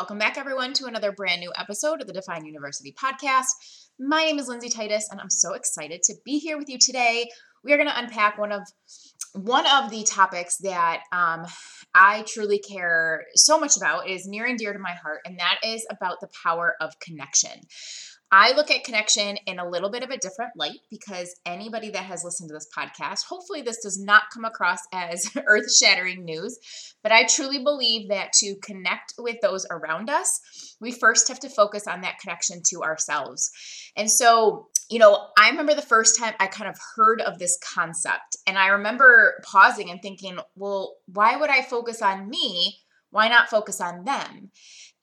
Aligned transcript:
Welcome 0.00 0.16
back, 0.16 0.38
everyone, 0.38 0.72
to 0.72 0.86
another 0.86 1.12
brand 1.12 1.42
new 1.42 1.52
episode 1.58 2.00
of 2.00 2.06
the 2.06 2.14
Define 2.14 2.46
University 2.46 2.94
podcast. 2.98 3.48
My 3.98 4.24
name 4.24 4.38
is 4.38 4.48
Lindsay 4.48 4.70
Titus, 4.70 5.06
and 5.10 5.20
I'm 5.20 5.28
so 5.28 5.52
excited 5.52 6.02
to 6.04 6.14
be 6.24 6.38
here 6.38 6.56
with 6.56 6.70
you 6.70 6.78
today. 6.78 7.28
We 7.62 7.74
are 7.74 7.76
going 7.76 7.86
to 7.86 7.98
unpack 7.98 8.38
one 8.38 8.50
of 8.50 8.62
one 9.34 9.66
of 9.66 9.90
the 9.90 10.02
topics 10.04 10.56
that 10.62 11.02
um, 11.12 11.44
I 11.94 12.24
truly 12.26 12.60
care 12.60 13.26
so 13.34 13.60
much 13.60 13.76
about 13.76 14.08
is 14.08 14.26
near 14.26 14.46
and 14.46 14.58
dear 14.58 14.72
to 14.72 14.78
my 14.78 14.94
heart, 14.94 15.20
and 15.26 15.38
that 15.38 15.58
is 15.62 15.86
about 15.90 16.20
the 16.22 16.30
power 16.42 16.76
of 16.80 16.98
connection. 16.98 17.60
I 18.32 18.52
look 18.52 18.70
at 18.70 18.84
connection 18.84 19.38
in 19.46 19.58
a 19.58 19.68
little 19.68 19.90
bit 19.90 20.04
of 20.04 20.10
a 20.10 20.16
different 20.16 20.52
light 20.56 20.78
because 20.88 21.34
anybody 21.44 21.90
that 21.90 22.04
has 22.04 22.22
listened 22.22 22.48
to 22.48 22.54
this 22.54 22.68
podcast, 22.76 23.24
hopefully, 23.24 23.62
this 23.62 23.82
does 23.82 24.00
not 24.00 24.30
come 24.32 24.44
across 24.44 24.78
as 24.92 25.30
earth 25.46 25.74
shattering 25.74 26.24
news. 26.24 26.58
But 27.02 27.12
I 27.12 27.24
truly 27.24 27.62
believe 27.62 28.08
that 28.08 28.32
to 28.34 28.54
connect 28.62 29.14
with 29.18 29.40
those 29.42 29.66
around 29.70 30.10
us, 30.10 30.76
we 30.80 30.92
first 30.92 31.26
have 31.28 31.40
to 31.40 31.48
focus 31.48 31.88
on 31.88 32.02
that 32.02 32.18
connection 32.20 32.62
to 32.68 32.82
ourselves. 32.82 33.50
And 33.96 34.08
so, 34.08 34.68
you 34.88 34.98
know, 35.00 35.28
I 35.36 35.50
remember 35.50 35.74
the 35.74 35.82
first 35.82 36.18
time 36.18 36.34
I 36.38 36.46
kind 36.46 36.70
of 36.70 36.78
heard 36.96 37.20
of 37.22 37.38
this 37.38 37.58
concept, 37.74 38.36
and 38.46 38.56
I 38.56 38.68
remember 38.68 39.42
pausing 39.44 39.90
and 39.90 40.00
thinking, 40.00 40.38
well, 40.54 40.96
why 41.06 41.36
would 41.36 41.50
I 41.50 41.62
focus 41.62 42.00
on 42.00 42.28
me? 42.28 42.76
Why 43.10 43.28
not 43.28 43.50
focus 43.50 43.80
on 43.80 44.04
them? 44.04 44.50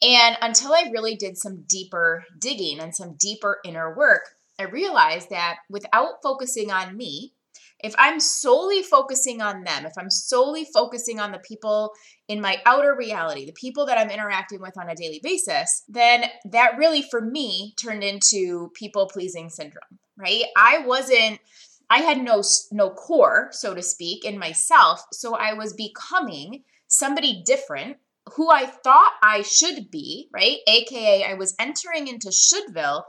And 0.01 0.37
until 0.41 0.73
I 0.73 0.89
really 0.91 1.15
did 1.15 1.37
some 1.37 1.63
deeper 1.67 2.23
digging 2.39 2.79
and 2.79 2.95
some 2.95 3.15
deeper 3.19 3.59
inner 3.65 3.95
work, 3.95 4.29
I 4.59 4.63
realized 4.63 5.29
that 5.29 5.57
without 5.69 6.21
focusing 6.21 6.71
on 6.71 6.95
me, 6.95 7.33
if 7.83 7.93
I'm 7.97 8.19
solely 8.19 8.81
focusing 8.81 9.41
on 9.41 9.63
them, 9.63 9.85
if 9.85 9.93
I'm 9.97 10.09
solely 10.09 10.65
focusing 10.65 11.19
on 11.19 11.31
the 11.31 11.39
people 11.39 11.93
in 12.27 12.41
my 12.41 12.59
outer 12.65 12.95
reality, 12.95 13.45
the 13.45 13.51
people 13.51 13.85
that 13.85 13.99
I'm 13.99 14.09
interacting 14.09 14.61
with 14.61 14.77
on 14.79 14.89
a 14.89 14.95
daily 14.95 15.19
basis, 15.21 15.83
then 15.87 16.25
that 16.45 16.77
really 16.77 17.03
for 17.03 17.21
me 17.21 17.73
turned 17.77 18.03
into 18.03 18.71
people 18.73 19.07
pleasing 19.07 19.49
syndrome, 19.49 19.99
right? 20.17 20.45
I 20.55 20.79
wasn't 20.79 21.39
I 21.89 21.99
had 21.99 22.21
no 22.21 22.43
no 22.71 22.89
core, 22.89 23.49
so 23.51 23.73
to 23.73 23.81
speak, 23.81 24.25
in 24.25 24.37
myself, 24.37 25.05
so 25.13 25.35
I 25.35 25.53
was 25.53 25.73
becoming 25.73 26.63
somebody 26.87 27.43
different 27.45 27.97
who 28.35 28.51
I 28.51 28.65
thought 28.65 29.13
I 29.21 29.41
should 29.41 29.89
be, 29.91 30.29
right? 30.33 30.57
AKA, 30.67 31.23
I 31.23 31.33
was 31.35 31.55
entering 31.59 32.07
into 32.07 32.29
Shouldville 32.29 33.03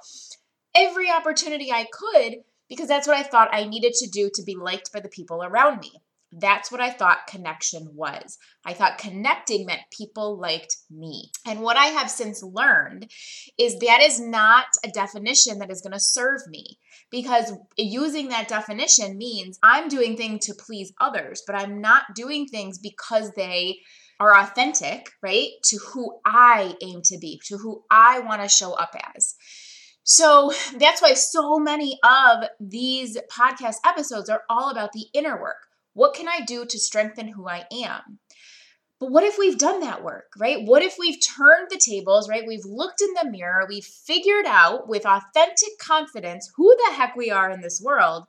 every 0.75 1.11
opportunity 1.11 1.73
I 1.73 1.87
could 1.93 2.37
because 2.69 2.89
that's 2.89 3.07
what 3.07 3.17
I 3.17 3.23
thought 3.23 3.49
I 3.53 3.65
needed 3.65 3.95
to 3.95 4.11
do 4.11 4.31
to 4.35 4.43
be 4.45 4.57
liked 4.57 4.93
by 4.93 5.01
the 5.01 5.09
people 5.09 5.43
around 5.43 5.81
me. 5.81 5.93
That's 6.31 6.71
what 6.71 6.83
I 6.83 6.91
thought 6.91 7.27
connection 7.27 7.89
was. 7.95 8.37
I 8.65 8.75
thought 8.75 8.99
connecting 8.99 9.65
meant 9.65 9.81
people 9.91 10.39
liked 10.39 10.77
me. 10.91 11.31
And 11.47 11.61
what 11.61 11.79
I 11.79 11.87
have 11.87 12.11
since 12.11 12.43
learned 12.43 13.11
is 13.59 13.79
that 13.79 14.03
is 14.03 14.21
not 14.21 14.67
a 14.85 14.91
definition 14.91 15.59
that 15.59 15.71
is 15.71 15.81
going 15.81 15.95
to 15.95 16.01
serve 16.01 16.41
me 16.49 16.79
because 17.11 17.55
using 17.79 18.29
that 18.29 18.49
definition 18.49 19.17
means 19.17 19.59
I'm 19.63 19.89
doing 19.89 20.19
things 20.19 20.45
to 20.47 20.55
please 20.55 20.93
others, 21.01 21.43
but 21.47 21.57
I'm 21.57 21.81
not 21.81 22.15
doing 22.15 22.47
things 22.47 22.79
because 22.79 23.33
they 23.35 23.79
are 24.21 24.37
authentic, 24.37 25.11
right, 25.23 25.51
to 25.65 25.79
who 25.79 26.19
I 26.25 26.75
aim 26.83 27.03
to 27.05 27.19
be, 27.19 27.41
to 27.47 27.59
who 27.59 27.85
I 27.91 28.21
want 28.21 28.43
to 28.43 28.49
show 28.49 28.73
up 28.73 28.95
as. 29.15 29.35
So 30.03 30.53
that's 30.77 31.03
why 31.03 31.15
so 31.15 31.59
many 31.59 31.99
of 32.03 32.45
these 32.59 33.19
podcast 33.31 33.77
episodes 33.85 34.29
are 34.29 34.43
all 34.49 34.71
about 34.71 34.93
the 34.93 35.07
inner 35.13 35.41
work. 35.41 35.67
What 35.93 36.15
can 36.15 36.29
I 36.29 36.41
do 36.41 36.65
to 36.65 36.79
strengthen 36.79 37.29
who 37.29 37.49
I 37.49 37.65
am? 37.71 38.19
But 39.01 39.13
what 39.13 39.23
if 39.23 39.39
we've 39.39 39.59
done 39.59 39.81
that 39.81 40.03
work, 40.03 40.33
right? 40.39 40.65
What 40.65 40.83
if 40.83 40.97
we've 40.99 41.21
turned 41.21 41.69
the 41.71 41.79
tables, 41.79 42.29
right? 42.29 42.47
We've 42.47 42.65
looked 42.65 43.01
in 43.01 43.15
the 43.15 43.31
mirror, 43.31 43.67
we've 43.69 43.85
figured 43.85 44.47
out 44.47 44.89
with 44.89 45.07
authentic 45.07 45.79
confidence 45.81 46.51
who 46.57 46.75
the 46.75 46.95
heck 46.95 47.15
we 47.15 47.31
are 47.31 47.51
in 47.51 47.61
this 47.61 47.81
world. 47.85 48.25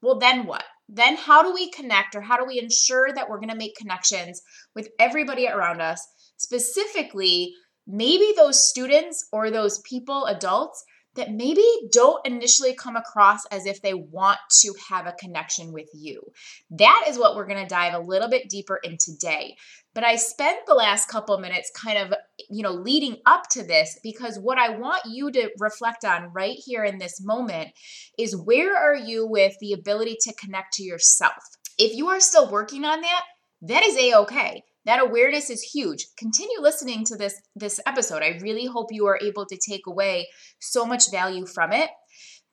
Well, 0.00 0.18
then 0.18 0.46
what? 0.46 0.64
Then 0.94 1.16
how 1.16 1.42
do 1.42 1.52
we 1.54 1.70
connect 1.70 2.14
or 2.14 2.20
how 2.20 2.36
do 2.36 2.44
we 2.44 2.58
ensure 2.58 3.12
that 3.14 3.28
we're 3.28 3.38
going 3.38 3.48
to 3.48 3.56
make 3.56 3.74
connections 3.76 4.42
with 4.74 4.90
everybody 4.98 5.48
around 5.48 5.80
us, 5.80 6.06
specifically 6.36 7.54
maybe 7.86 8.32
those 8.36 8.68
students 8.68 9.26
or 9.32 9.50
those 9.50 9.78
people, 9.80 10.26
adults 10.26 10.84
that 11.14 11.32
maybe 11.32 11.64
don't 11.90 12.26
initially 12.26 12.74
come 12.74 12.96
across 12.96 13.44
as 13.46 13.66
if 13.66 13.82
they 13.82 13.94
want 13.94 14.38
to 14.60 14.74
have 14.88 15.06
a 15.06 15.12
connection 15.12 15.72
with 15.72 15.88
you. 15.92 16.22
That 16.70 17.04
is 17.08 17.18
what 17.18 17.36
we're 17.36 17.46
going 17.46 17.62
to 17.62 17.68
dive 17.68 17.94
a 17.94 17.98
little 17.98 18.28
bit 18.28 18.48
deeper 18.48 18.78
in 18.82 18.96
today. 18.98 19.56
But 19.94 20.04
I 20.04 20.16
spent 20.16 20.60
the 20.66 20.74
last 20.74 21.08
couple 21.08 21.36
minutes 21.38 21.70
kind 21.70 21.98
of, 21.98 22.14
you 22.48 22.62
know, 22.62 22.72
leading 22.72 23.18
up 23.26 23.42
to 23.50 23.62
this 23.62 23.98
because 24.02 24.38
what 24.38 24.58
I 24.58 24.70
want 24.70 25.02
you 25.06 25.30
to 25.32 25.50
reflect 25.58 26.04
on 26.04 26.32
right 26.32 26.56
here 26.56 26.84
in 26.84 26.98
this 26.98 27.22
moment 27.22 27.70
is 28.18 28.34
where 28.34 28.74
are 28.74 28.96
you 28.96 29.26
with 29.26 29.54
the 29.60 29.74
ability 29.74 30.16
to 30.22 30.34
connect 30.34 30.74
to 30.74 30.82
yourself? 30.82 31.44
If 31.78 31.94
you 31.94 32.08
are 32.08 32.20
still 32.20 32.50
working 32.50 32.84
on 32.84 33.02
that, 33.02 33.24
that 33.62 33.82
is 33.84 33.96
a 33.96 34.14
okay. 34.20 34.64
That 34.84 35.00
awareness 35.00 35.48
is 35.48 35.62
huge. 35.62 36.06
Continue 36.16 36.60
listening 36.60 37.04
to 37.06 37.16
this 37.16 37.40
this 37.54 37.80
episode. 37.86 38.22
I 38.22 38.38
really 38.42 38.66
hope 38.66 38.88
you 38.90 39.06
are 39.06 39.18
able 39.22 39.46
to 39.46 39.56
take 39.56 39.86
away 39.86 40.28
so 40.60 40.84
much 40.84 41.10
value 41.10 41.46
from 41.46 41.72
it. 41.72 41.90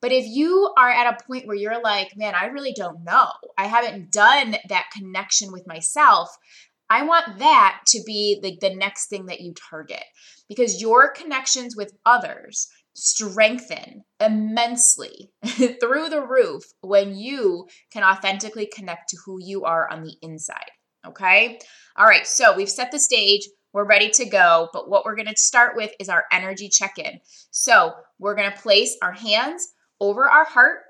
But 0.00 0.12
if 0.12 0.24
you 0.26 0.72
are 0.78 0.90
at 0.90 1.12
a 1.12 1.24
point 1.24 1.46
where 1.46 1.56
you're 1.56 1.82
like, 1.82 2.16
man, 2.16 2.34
I 2.34 2.46
really 2.46 2.72
don't 2.72 3.04
know, 3.04 3.28
I 3.58 3.66
haven't 3.66 4.10
done 4.10 4.56
that 4.68 4.86
connection 4.96 5.52
with 5.52 5.66
myself, 5.66 6.30
I 6.88 7.04
want 7.04 7.38
that 7.38 7.80
to 7.88 8.02
be 8.04 8.40
like 8.42 8.60
the 8.60 8.74
next 8.74 9.08
thing 9.08 9.26
that 9.26 9.40
you 9.40 9.54
target 9.70 10.02
because 10.48 10.80
your 10.80 11.12
connections 11.12 11.76
with 11.76 11.92
others 12.04 12.68
strengthen 12.94 14.02
immensely 14.18 15.30
through 15.46 16.08
the 16.08 16.26
roof 16.28 16.64
when 16.80 17.14
you 17.14 17.66
can 17.92 18.02
authentically 18.02 18.66
connect 18.66 19.10
to 19.10 19.18
who 19.24 19.38
you 19.40 19.64
are 19.64 19.88
on 19.90 20.02
the 20.02 20.16
inside. 20.20 20.70
Okay. 21.06 21.58
All 21.96 22.06
right. 22.06 22.26
So 22.26 22.56
we've 22.56 22.68
set 22.68 22.92
the 22.92 22.98
stage. 22.98 23.48
We're 23.72 23.86
ready 23.86 24.10
to 24.10 24.24
go. 24.26 24.68
But 24.72 24.88
what 24.90 25.04
we're 25.04 25.16
going 25.16 25.28
to 25.28 25.36
start 25.36 25.76
with 25.76 25.92
is 25.98 26.08
our 26.08 26.24
energy 26.32 26.68
check 26.68 26.98
in. 26.98 27.20
So 27.50 27.94
we're 28.18 28.34
going 28.34 28.50
to 28.50 28.58
place 28.58 28.96
our 29.02 29.12
hands 29.12 29.72
over 30.00 30.28
our 30.28 30.44
heart. 30.44 30.80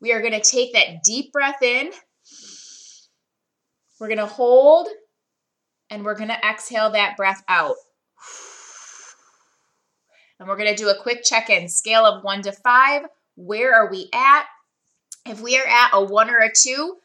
We 0.00 0.12
are 0.12 0.20
going 0.20 0.32
to 0.32 0.40
take 0.40 0.72
that 0.72 1.02
deep 1.04 1.32
breath 1.32 1.62
in. 1.62 1.90
We're 4.00 4.08
going 4.08 4.18
to 4.18 4.26
hold 4.26 4.88
and 5.90 6.04
we're 6.04 6.16
going 6.16 6.30
to 6.30 6.48
exhale 6.48 6.90
that 6.90 7.16
breath 7.16 7.42
out. 7.48 7.76
And 10.40 10.48
we're 10.48 10.56
going 10.56 10.74
to 10.74 10.82
do 10.82 10.88
a 10.88 11.02
quick 11.02 11.22
check 11.22 11.50
in 11.50 11.68
scale 11.68 12.04
of 12.04 12.24
one 12.24 12.42
to 12.42 12.52
five. 12.52 13.02
Where 13.36 13.74
are 13.74 13.90
we 13.90 14.08
at? 14.12 14.46
If 15.24 15.40
we 15.40 15.56
are 15.56 15.66
at 15.66 15.90
a 15.92 16.02
one 16.02 16.30
or 16.30 16.38
a 16.38 16.50
two, 16.52 16.96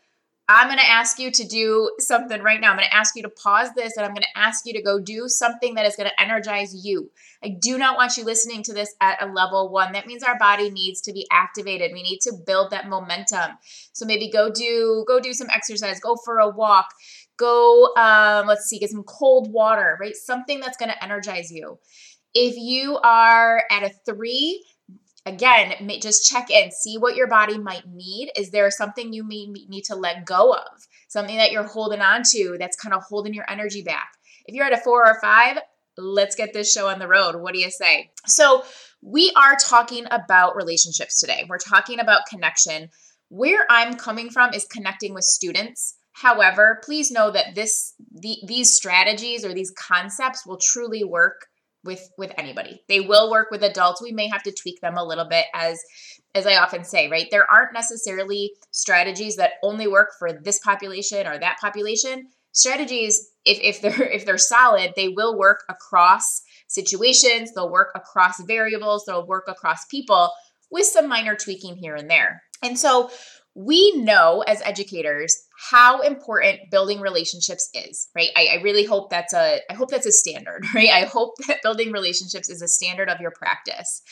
I'm 0.50 0.70
going 0.70 0.80
to 0.80 0.90
ask 0.90 1.20
you 1.20 1.30
to 1.30 1.46
do 1.46 1.92
something 2.00 2.42
right 2.42 2.62
now. 2.62 2.72
I'm 2.72 2.78
going 2.78 2.88
to 2.88 2.96
ask 2.96 3.18
you 3.18 3.24
to 3.24 3.30
pause 3.30 3.70
this 3.76 3.98
and 3.98 4.06
I'm 4.06 4.14
going 4.14 4.24
to 4.24 4.40
ask 4.40 4.66
you 4.66 4.72
to 4.74 4.82
go 4.82 4.98
do 4.98 5.28
something 5.28 5.76
that 5.76 5.86
is 5.86 5.98
going 5.98 6.10
to 6.10 6.22
energize 6.22 6.74
you. 6.86 7.12
I 7.44 7.58
do 7.62 7.78
not 7.78 7.98
want 7.98 8.16
you 8.16 8.24
listening 8.24 8.64
to 8.64 8.74
this 8.74 8.96
at 9.02 9.22
a 9.22 9.26
level 9.26 9.70
one. 9.70 9.92
That 9.92 10.08
means 10.08 10.24
our 10.24 10.40
body 10.40 10.70
needs 10.70 11.02
to 11.02 11.12
be 11.12 11.28
activated. 11.34 11.92
We 11.94 12.02
need 12.02 12.20
to 12.22 12.34
build 12.46 12.72
that 12.72 12.88
momentum. 12.88 13.58
So 13.92 14.06
maybe 14.06 14.32
go 14.32 14.50
do 14.50 15.04
go 15.06 15.20
do 15.20 15.34
some 15.34 15.50
exercise, 15.54 16.00
go 16.00 16.16
for 16.16 16.40
a 16.40 16.50
walk, 16.50 16.94
go 17.36 17.94
um, 17.98 18.48
let's 18.48 18.68
see, 18.68 18.80
get 18.80 18.90
some 18.90 19.04
cold 19.04 19.52
water, 19.52 19.98
right? 20.00 20.16
Something 20.16 20.62
that's 20.62 20.78
going 20.78 20.92
to 20.92 21.04
energize 21.04 21.52
you. 21.52 21.78
If 22.34 22.56
you 22.56 22.98
are 23.04 23.64
at 23.70 23.84
a 23.84 23.92
three, 24.06 24.64
again, 25.28 25.74
just 26.02 26.30
check 26.30 26.50
in, 26.50 26.72
see 26.72 26.98
what 26.98 27.16
your 27.16 27.28
body 27.28 27.58
might 27.58 27.88
need. 27.88 28.32
Is 28.36 28.52
there 28.52 28.72
something 28.72 29.14
you 29.14 29.24
may 29.24 29.46
need 29.46 29.84
to 29.86 29.96
let 29.96 30.26
go 30.26 30.54
of? 30.54 30.88
Something 31.08 31.38
that 31.38 31.52
you're 31.52 31.64
holding 31.64 32.02
on 32.02 32.24
to 32.32 32.58
that's 32.60 32.78
kind 32.78 32.94
of 32.94 33.04
holding 33.04 33.34
your 33.34 33.46
energy 33.50 33.82
back. 33.82 34.14
If 34.46 34.56
you're 34.56 34.66
at 34.66 34.74
a 34.74 34.78
four 34.78 35.06
or 35.06 35.20
five, 35.22 35.58
let's 35.98 36.36
get 36.36 36.54
this 36.54 36.72
show 36.72 36.88
on 36.90 37.00
the 37.00 37.08
road. 37.08 37.36
What 37.36 37.54
do 37.54 37.60
you 37.60 37.72
say? 37.72 38.12
So, 38.26 38.64
we 39.04 39.32
are 39.36 39.56
talking 39.56 40.06
about 40.10 40.56
relationships 40.56 41.20
today. 41.20 41.46
We're 41.48 41.60
talking 41.60 42.00
about 42.00 42.26
connection. 42.28 42.90
Where 43.30 43.68
I'm 43.70 43.94
coming 43.94 44.32
from 44.32 44.54
is 44.54 44.66
connecting 44.66 45.14
with 45.14 45.24
students 45.24 45.98
However, 46.22 46.82
please 46.84 47.12
know 47.12 47.30
that 47.30 47.54
this 47.54 47.94
the, 48.12 48.38
these 48.48 48.74
strategies 48.74 49.46
or 49.46 49.54
these 49.54 49.72
concepts 49.72 50.48
will 50.48 50.58
truly 50.58 51.04
work 51.04 51.46
with 51.84 52.10
with 52.18 52.32
anybody. 52.38 52.82
They 52.88 53.00
will 53.00 53.32
work 53.32 53.50
with 53.52 53.64
adults. 53.64 54.02
We 54.02 54.12
may 54.12 54.28
have 54.28 54.44
to 54.44 54.52
tweak 54.52 54.82
them 54.82 54.98
a 54.98 55.04
little 55.04 55.28
bit 55.28 55.46
as 55.54 55.80
as 56.36 56.46
I 56.46 56.58
often 56.58 56.84
say, 56.84 57.10
right? 57.10 57.28
There 57.32 57.50
aren't 57.52 57.74
necessarily 57.74 58.54
strategies 58.72 59.36
that 59.38 59.54
only 59.64 59.88
work 59.88 60.10
for 60.20 60.34
this 60.34 60.60
population 60.60 61.26
or 61.26 61.40
that 61.40 61.58
population. 61.60 62.28
Strategies 62.52 63.32
if 63.46 63.60
if 63.62 63.82
they're 63.82 64.08
if 64.12 64.26
they're 64.26 64.38
solid, 64.38 64.94
they 64.96 65.10
will 65.10 65.38
work 65.38 65.64
across 65.70 66.44
situations, 66.68 67.52
they'll 67.54 67.72
work 67.72 67.92
across 67.96 68.42
variables, 68.44 69.06
they'll 69.06 69.26
work 69.26 69.46
across 69.48 69.86
people 69.86 70.32
with 70.70 70.86
some 70.86 71.08
minor 71.08 71.36
tweaking 71.36 71.76
here 71.76 71.96
and 71.96 72.10
there. 72.10 72.44
And 72.64 72.78
so 72.78 73.10
we 73.58 73.92
know 73.98 74.44
as 74.46 74.62
educators 74.62 75.36
how 75.72 76.02
important 76.02 76.60
building 76.70 77.02
relationships 77.02 77.70
is 77.74 78.08
right? 78.16 78.30
I, 78.36 78.50
I, 78.54 78.62
really 78.62 78.86
hope 78.86 79.10
that's 79.10 79.34
a 79.34 79.60
i 79.70 79.74
hope 79.74 79.90
that's 79.90 80.06
a 80.06 80.12
standard 80.12 80.64
right? 80.76 80.90
I 80.90 81.02
hope 81.02 81.34
that 81.48 81.64
building 81.64 81.92
relationships 81.92 82.50
is 82.50 82.62
a 82.62 82.68
standard 82.68 83.10
of 83.10 83.20
your 83.20 83.32
practice. 83.32 84.04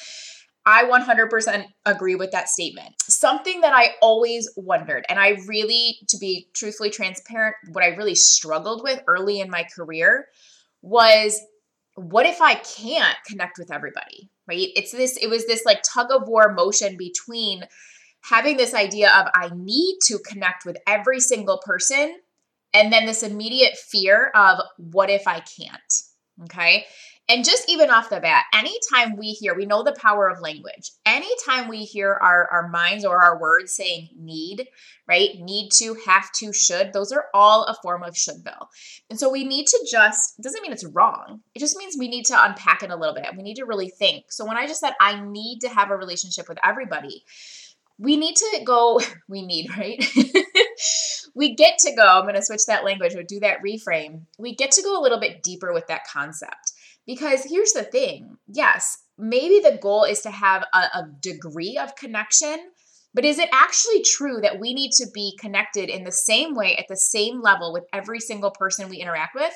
I 0.68 0.86
100% 0.86 1.65
agree 1.86 2.15
with 2.15 2.31
that 2.31 2.50
statement. 2.50 2.95
Something 3.01 3.62
that 3.62 3.74
i 3.74 3.89
always 4.01 4.50
wondered 4.57 5.06
and 5.09 5.19
i 5.19 5.38
really 5.48 6.00
to 6.09 6.18
be 6.18 6.50
truthfully 6.56 6.89
transparent 6.89 7.56
what 7.71 7.83
i 7.83 7.89
really 7.89 8.15
struggled 8.15 8.81
with 8.83 9.01
early 9.07 9.39
in 9.39 9.51
my 9.51 9.65
career 9.75 10.25
was 10.81 11.39
what 11.94 12.25
if 12.25 12.41
i 12.41 12.56
can't 12.56 13.18
connect 13.27 13.59
with 13.59 13.71
everybody 13.71 14.31
right? 14.48 14.68
It's 14.75 14.91
this 14.91 15.18
it 15.18 15.27
was 15.27 15.45
this 15.48 15.65
like 15.65 15.81
tug 15.83 16.07
of 16.12 16.27
war 16.27 16.53
motion 16.53 16.98
between 16.98 17.63
having 18.30 18.57
this 18.57 18.74
idea 18.74 19.10
of 19.10 19.27
I 19.36 19.50
need 19.56 20.00
to 20.07 20.19
connect 20.19 20.66
with 20.66 20.77
every 20.88 21.19
single 21.19 21.62
person, 21.66 22.18
and 22.74 22.92
then 22.92 23.06
this 23.06 23.24
immediate 23.24 23.77
fear 23.77 24.31
of 24.36 24.60
what 24.77 25.10
if 25.10 25.27
I 25.27 25.39
can't? 25.39 25.94
Okay. 26.44 26.86
And 27.27 27.44
just 27.44 27.68
even 27.69 27.89
off 27.89 28.12
the 28.12 28.19
bat, 28.19 28.44
anytime 28.54 29.18
we 29.18 29.31
hear, 29.31 29.56
we 29.56 29.66
know 29.66 29.81
the 29.81 29.95
power 30.00 30.30
of 30.30 30.42
language. 30.42 30.92
Anytime 31.07 31.68
we 31.68 31.83
hear 31.83 32.19
our, 32.22 32.48
our 32.51 32.68
minds 32.68 33.04
or 33.04 33.19
our 33.19 33.42
words 33.42 33.74
saying 33.74 34.10
need, 34.16 34.68
right? 35.07 35.30
Need 35.39 35.72
to, 35.80 35.95
have 36.06 36.31
to, 36.33 36.54
should, 36.54 36.94
those 36.94 37.12
are 37.12 37.25
all 37.33 37.63
a 37.63 37.75
form 37.81 38.04
of 38.04 38.13
shouldville. 38.13 38.68
And 39.10 39.19
so 39.19 39.31
we 39.31 39.44
need 39.44 39.66
to 39.66 39.88
just, 39.89 40.39
doesn't 40.39 40.62
mean 40.62 40.72
it's 40.72 40.86
wrong. 40.86 41.39
It 41.56 41.60
just 41.60 41.77
means 41.77 41.95
we 41.98 42.10
need 42.10 42.25
to 42.25 42.44
unpack 42.44 42.83
it 42.83 42.92
a 42.92 42.95
little 42.95 43.16
bit. 43.16 43.25
We 43.36 43.42
need 43.42 43.56
to 43.56 43.66
really 43.66 43.89
think. 43.89 44.25
So 44.30 44.45
when 44.45 44.57
I 44.57 44.68
just 44.68 44.81
said, 44.81 44.94
I 45.01 45.19
need 45.19 45.62
to 45.62 45.69
have 45.69 45.89
a 45.89 45.98
relationship 45.98 46.48
with 46.48 46.60
everybody, 46.63 47.24
we 47.97 48.18
need 48.18 48.36
to 48.36 48.62
go, 48.65 49.00
we 49.30 49.45
need, 49.45 49.69
right? 49.77 50.03
we 51.36 51.56
get 51.56 51.77
to 51.80 51.95
go, 51.95 52.06
I'm 52.06 52.24
going 52.24 52.36
to 52.36 52.44
switch 52.44 52.65
that 52.68 52.83
language 52.83 53.15
or 53.15 53.24
do 53.24 53.39
that 53.42 53.59
reframe. 53.65 54.21
We 54.38 54.56
get 54.56 54.71
to 54.71 54.81
go 54.81 55.00
a 55.00 55.03
little 55.03 55.19
bit 55.19 55.44
deeper 55.44 55.74
with 55.74 55.88
that 55.88 56.07
concept. 56.12 56.74
Because 57.06 57.45
here's 57.47 57.74
the 57.74 57.83
thing 57.83 58.38
yes, 58.47 59.03
maybe 59.18 59.59
the 59.59 59.77
goal 59.80 60.06
is 60.06 60.21
to 60.21 60.31
have 60.31 60.65
a, 60.74 60.77
a 60.77 61.09
degree 61.21 61.77
of 61.77 61.95
connection, 61.95 62.57
but 63.13 63.25
is 63.25 63.38
it 63.38 63.50
actually 63.53 64.01
true 64.01 64.41
that 64.41 64.59
we 64.59 64.74
need 64.74 64.91
to 64.94 65.07
be 65.13 65.38
connected 65.39 65.89
in 65.89 66.03
the 66.03 66.12
same 66.12 66.56
way 66.56 66.75
at 66.75 66.88
the 66.89 66.98
same 66.98 67.41
level 67.41 67.71
with 67.71 67.86
every 67.94 68.19
single 68.19 68.51
person 68.51 68.89
we 68.89 68.98
interact 68.98 69.36
with? 69.36 69.53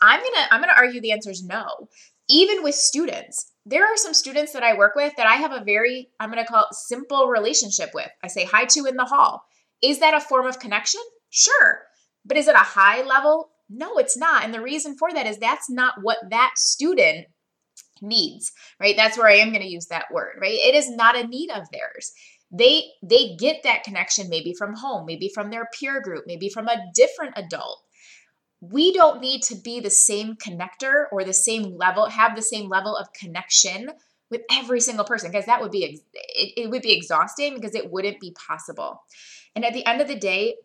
I'm 0.00 0.20
going 0.20 0.32
to 0.32 0.54
I'm 0.54 0.60
going 0.60 0.74
to 0.74 0.80
argue 0.80 1.00
the 1.00 1.12
answer 1.12 1.30
is 1.30 1.44
no. 1.44 1.88
Even 2.28 2.62
with 2.62 2.74
students, 2.74 3.52
there 3.70 3.84
are 3.84 3.96
some 3.96 4.14
students 4.14 4.52
that 4.52 4.64
I 4.64 4.76
work 4.76 4.96
with 4.96 5.14
that 5.16 5.28
I 5.28 5.36
have 5.36 5.52
a 5.52 5.64
very, 5.64 6.08
I'm 6.18 6.32
going 6.32 6.44
to 6.44 6.50
call 6.50 6.64
it 6.64 6.74
simple 6.74 7.28
relationship 7.28 7.90
with. 7.94 8.08
I 8.22 8.26
say 8.26 8.44
hi 8.44 8.64
to 8.64 8.86
in 8.86 8.96
the 8.96 9.04
hall. 9.04 9.44
Is 9.80 10.00
that 10.00 10.12
a 10.12 10.20
form 10.20 10.46
of 10.46 10.58
connection? 10.58 11.00
Sure. 11.30 11.82
But 12.24 12.36
is 12.36 12.48
it 12.48 12.56
a 12.56 12.58
high 12.58 13.02
level? 13.02 13.50
No, 13.70 13.96
it's 13.98 14.16
not. 14.16 14.44
And 14.44 14.52
the 14.52 14.60
reason 14.60 14.96
for 14.98 15.12
that 15.12 15.26
is 15.26 15.38
that's 15.38 15.70
not 15.70 15.94
what 16.02 16.18
that 16.30 16.54
student 16.56 17.28
needs, 18.02 18.50
right? 18.80 18.96
That's 18.96 19.16
where 19.16 19.28
I 19.28 19.36
am 19.36 19.50
going 19.50 19.62
to 19.62 19.68
use 19.68 19.86
that 19.86 20.12
word, 20.12 20.34
right? 20.40 20.52
It 20.52 20.74
is 20.74 20.90
not 20.90 21.16
a 21.16 21.28
need 21.28 21.50
of 21.50 21.70
theirs. 21.70 22.12
They 22.50 22.86
they 23.04 23.36
get 23.38 23.62
that 23.62 23.84
connection 23.84 24.28
maybe 24.28 24.52
from 24.58 24.74
home, 24.74 25.06
maybe 25.06 25.30
from 25.32 25.50
their 25.50 25.68
peer 25.78 26.00
group, 26.00 26.24
maybe 26.26 26.48
from 26.48 26.66
a 26.66 26.82
different 26.96 27.34
adult 27.36 27.80
we 28.60 28.92
don't 28.92 29.20
need 29.20 29.42
to 29.44 29.56
be 29.56 29.80
the 29.80 29.90
same 29.90 30.36
connector 30.36 31.04
or 31.12 31.24
the 31.24 31.32
same 31.32 31.76
level, 31.76 32.06
have 32.06 32.36
the 32.36 32.42
same 32.42 32.68
level 32.68 32.96
of 32.96 33.12
connection 33.12 33.90
with 34.30 34.42
every 34.52 34.80
single 34.80 35.04
person 35.04 35.30
because 35.30 35.46
that 35.46 35.60
would 35.60 35.72
be 35.72 35.84
it, 36.12 36.52
it 36.56 36.70
would 36.70 36.82
be 36.82 36.92
exhausting 36.92 37.54
because 37.54 37.74
it 37.74 37.90
wouldn't 37.90 38.20
be 38.20 38.32
possible. 38.32 39.02
And 39.56 39.64
at 39.64 39.74
the 39.74 39.84
end 39.86 40.00
of 40.00 40.08
the 40.08 40.14
day, 40.14 40.56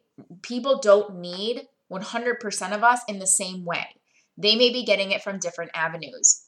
people 0.41 0.79
don't 0.79 1.19
need 1.19 1.67
100% 1.91 2.75
of 2.75 2.83
us 2.83 3.01
in 3.07 3.19
the 3.19 3.27
same 3.27 3.65
way. 3.65 3.87
They 4.37 4.55
may 4.55 4.71
be 4.71 4.83
getting 4.83 5.11
it 5.11 5.23
from 5.23 5.39
different 5.39 5.71
avenues. 5.73 6.43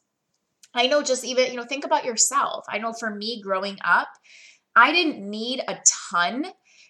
I 0.73 0.87
know 0.87 1.01
just 1.01 1.23
even, 1.23 1.51
you 1.51 1.57
know, 1.57 1.63
think 1.63 1.85
about 1.85 2.05
yourself. 2.05 2.65
I 2.69 2.77
know 2.77 2.93
for 2.93 3.09
me 3.09 3.41
growing 3.41 3.77
up, 3.83 4.09
I 4.75 4.91
didn't 4.91 5.27
need 5.27 5.61
a 5.67 5.77
ton 6.11 6.45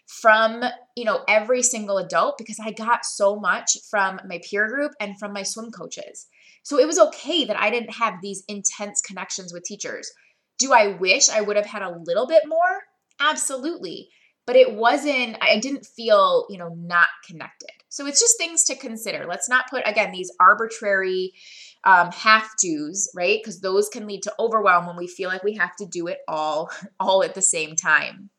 from 0.07 0.63
you 0.95 1.03
know 1.03 1.23
every 1.27 1.61
single 1.61 1.97
adult 1.97 2.37
because 2.37 2.59
I 2.63 2.71
got 2.71 3.05
so 3.05 3.35
much 3.35 3.77
from 3.89 4.19
my 4.27 4.39
peer 4.49 4.67
group 4.67 4.93
and 4.99 5.19
from 5.19 5.33
my 5.33 5.43
swim 5.43 5.69
coaches. 5.71 6.27
So 6.63 6.79
it 6.79 6.87
was 6.87 6.99
okay 6.99 7.45
that 7.45 7.59
I 7.59 7.69
didn't 7.69 7.93
have 7.93 8.15
these 8.21 8.43
intense 8.47 9.01
connections 9.01 9.53
with 9.53 9.63
teachers. 9.63 10.11
Do 10.57 10.73
I 10.73 10.87
wish 10.87 11.29
I 11.29 11.41
would 11.41 11.55
have 11.55 11.65
had 11.65 11.81
a 11.81 11.97
little 12.05 12.27
bit 12.27 12.43
more? 12.45 12.81
Absolutely. 13.19 14.09
But 14.45 14.55
it 14.55 14.73
wasn't, 14.73 15.37
I 15.41 15.59
didn't 15.59 15.85
feel, 15.85 16.45
you 16.49 16.57
know, 16.57 16.69
not 16.69 17.07
connected. 17.25 17.71
So 17.89 18.05
it's 18.05 18.19
just 18.19 18.37
things 18.37 18.63
to 18.65 18.75
consider. 18.75 19.25
Let's 19.25 19.49
not 19.49 19.69
put, 19.69 19.87
again, 19.87 20.11
these 20.11 20.31
arbitrary 20.39 21.33
um, 21.83 22.11
have 22.11 22.49
tos, 22.61 23.09
right? 23.15 23.39
Because 23.41 23.59
those 23.59 23.89
can 23.89 24.07
lead 24.07 24.23
to 24.23 24.33
overwhelm 24.39 24.87
when 24.87 24.97
we 24.97 25.07
feel 25.07 25.29
like 25.29 25.43
we 25.43 25.55
have 25.55 25.75
to 25.77 25.85
do 25.85 26.07
it 26.07 26.19
all, 26.27 26.69
all 26.99 27.23
at 27.23 27.35
the 27.35 27.41
same 27.41 27.75
time. 27.75 28.29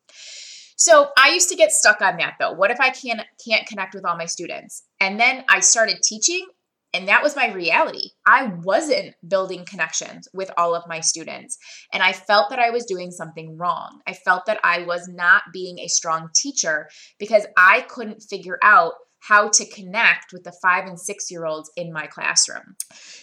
So 0.79 1.09
I 1.19 1.31
used 1.31 1.49
to 1.49 1.57
get 1.57 1.73
stuck 1.73 2.01
on 2.01 2.17
that 2.19 2.37
though. 2.39 2.53
What 2.53 2.71
if 2.71 2.81
I 2.81 2.91
can't 2.91 3.21
can't 3.45 3.67
connect 3.67 3.95
with 3.95 4.05
all 4.05 4.17
my 4.17 4.27
students? 4.27 4.85
And 5.01 5.19
then 5.19 5.45
I 5.49 5.61
started 5.61 5.99
teaching 6.03 6.47
and 6.95 7.09
that 7.09 7.23
was 7.23 7.37
my 7.37 7.53
reality. 7.53 8.11
I 8.27 8.53
wasn't 8.63 9.15
building 9.27 9.65
connections 9.67 10.29
with 10.33 10.51
all 10.57 10.75
of 10.75 10.89
my 10.89 11.01
students. 11.01 11.59
And 11.93 12.03
I 12.03 12.13
felt 12.13 12.49
that 12.51 12.59
I 12.61 12.71
was 12.71 12.87
doing 12.87 13.11
something 13.11 13.59
wrong. 13.59 14.01
I 14.07 14.15
felt 14.15 14.47
that 14.47 14.61
I 14.65 14.85
was 14.85 15.07
not 15.09 15.43
being 15.53 15.81
a 15.81 15.89
strong 15.89 16.31
teacher 16.35 16.89
because 17.19 17.45
I 17.57 17.83
couldn't 17.83 18.23
figure 18.23 18.59
out 18.63 18.95
how 19.21 19.49
to 19.49 19.67
connect 19.67 20.33
with 20.33 20.45
the 20.45 20.57
five 20.63 20.87
and 20.87 20.99
six 20.99 21.31
year 21.31 21.45
olds 21.45 21.71
in 21.77 21.93
my 21.93 22.07
classroom. 22.07 22.77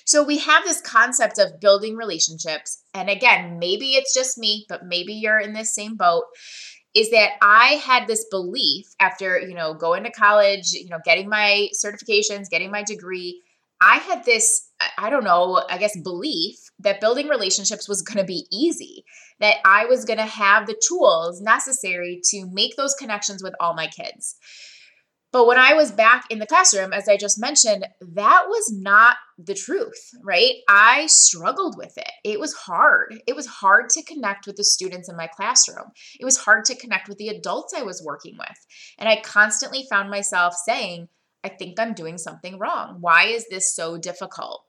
So 0.06 0.24
we 0.24 0.38
have 0.40 0.64
this 0.64 0.82
concept 0.82 1.40
of 1.40 1.60
building 1.60 1.96
relationships. 1.96 2.84
And 2.94 3.10
again, 3.10 3.58
maybe 3.60 3.92
it's 3.92 4.14
just 4.14 4.38
me, 4.38 4.66
but 4.68 4.86
maybe 4.86 5.14
you're 5.14 5.40
in 5.40 5.54
this 5.54 5.74
same 5.74 5.96
boat 5.96 6.26
is 6.96 7.12
that 7.12 7.32
I 7.42 7.82
had 7.86 8.08
this 8.08 8.26
belief 8.32 8.88
after, 9.02 9.38
you 9.38 9.54
know, 9.54 9.74
going 9.74 10.04
to 10.04 10.12
college, 10.12 10.72
you 10.72 10.90
know, 10.90 11.00
getting 11.04 11.28
my 11.28 11.68
certifications, 11.76 12.50
getting 12.50 12.72
my 12.72 12.84
degree, 12.84 13.42
I 13.82 13.98
had 13.98 14.24
this, 14.24 14.70
I 14.98 15.10
don't 15.10 15.26
know, 15.26 15.62
I 15.70 15.78
guess 15.78 16.00
belief 16.02 16.56
that 16.80 17.02
building 17.02 17.28
relationships 17.28 17.90
was 17.90 18.02
going 18.02 18.20
to 18.20 18.26
be 18.26 18.48
easy, 18.52 19.04
that 19.42 19.58
I 19.66 19.86
was 19.86 20.06
going 20.06 20.20
to 20.20 20.26
have 20.26 20.66
the 20.66 20.82
tools 20.88 21.42
necessary 21.42 22.22
to 22.32 22.48
make 22.52 22.78
those 22.78 22.96
connections 22.96 23.44
with 23.44 23.54
all 23.60 23.74
my 23.74 23.88
kids. 23.88 24.38
But 25.36 25.48
when 25.48 25.60
I 25.60 25.74
was 25.74 25.92
back 25.92 26.28
in 26.30 26.40
the 26.40 26.48
classroom, 26.48 26.94
as 26.94 27.10
I 27.10 27.18
just 27.18 27.38
mentioned, 27.38 27.86
that 28.00 28.46
was 28.48 28.72
not 28.72 29.18
the 29.38 29.54
truth, 29.54 30.12
right? 30.24 30.54
I 30.70 31.08
struggled 31.08 31.76
with 31.78 31.92
it. 31.98 32.10
It 32.24 32.40
was 32.40 32.54
hard. 32.54 33.22
It 33.28 33.36
was 33.36 33.46
hard 33.46 33.90
to 33.90 34.04
connect 34.04 34.48
with 34.48 34.56
the 34.56 34.64
students 34.64 35.10
in 35.10 35.18
my 35.18 35.28
classroom. 35.28 35.92
It 36.18 36.24
was 36.24 36.38
hard 36.38 36.64
to 36.64 36.76
connect 36.78 37.10
with 37.10 37.18
the 37.18 37.28
adults 37.28 37.74
I 37.76 37.82
was 37.82 38.02
working 38.02 38.38
with. 38.40 38.58
And 38.98 39.10
I 39.10 39.20
constantly 39.20 39.86
found 39.90 40.10
myself 40.10 40.54
saying, 40.54 41.10
I 41.44 41.50
think 41.50 41.82
I'm 41.82 41.94
doing 41.94 42.18
something 42.18 42.58
wrong. 42.58 43.00
Why 43.02 43.26
is 43.26 43.46
this 43.50 43.76
so 43.76 43.98
difficult? 43.98 44.64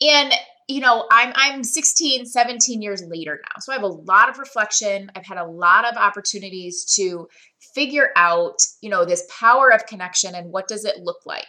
And 0.00 0.32
you 0.68 0.80
know, 0.80 1.06
I'm 1.10 1.32
I'm 1.36 1.62
16, 1.62 2.26
17 2.26 2.82
years 2.82 3.02
later 3.06 3.40
now. 3.40 3.60
So 3.60 3.72
I 3.72 3.76
have 3.76 3.84
a 3.84 3.86
lot 3.88 4.28
of 4.28 4.38
reflection. 4.38 5.12
I've 5.14 5.26
had 5.26 5.38
a 5.38 5.46
lot 5.46 5.84
of 5.84 5.96
opportunities 5.96 6.84
to 6.96 7.28
figure 7.74 8.10
out, 8.16 8.60
you 8.80 8.90
know, 8.90 9.04
this 9.04 9.26
power 9.38 9.70
of 9.70 9.86
connection 9.86 10.34
and 10.34 10.52
what 10.52 10.68
does 10.68 10.84
it 10.84 10.98
look 11.02 11.24
like. 11.24 11.44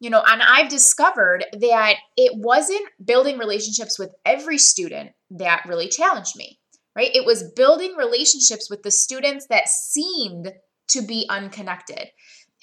You 0.00 0.10
know, 0.10 0.22
and 0.26 0.42
I've 0.42 0.68
discovered 0.68 1.44
that 1.60 1.94
it 2.16 2.32
wasn't 2.34 2.88
building 3.04 3.38
relationships 3.38 3.98
with 3.98 4.12
every 4.24 4.58
student 4.58 5.10
that 5.30 5.64
really 5.68 5.88
challenged 5.88 6.36
me, 6.36 6.58
right? 6.96 7.14
It 7.14 7.24
was 7.24 7.52
building 7.54 7.94
relationships 7.96 8.68
with 8.68 8.82
the 8.82 8.90
students 8.90 9.46
that 9.48 9.68
seemed 9.68 10.52
to 10.88 11.02
be 11.02 11.26
unconnected. 11.28 12.08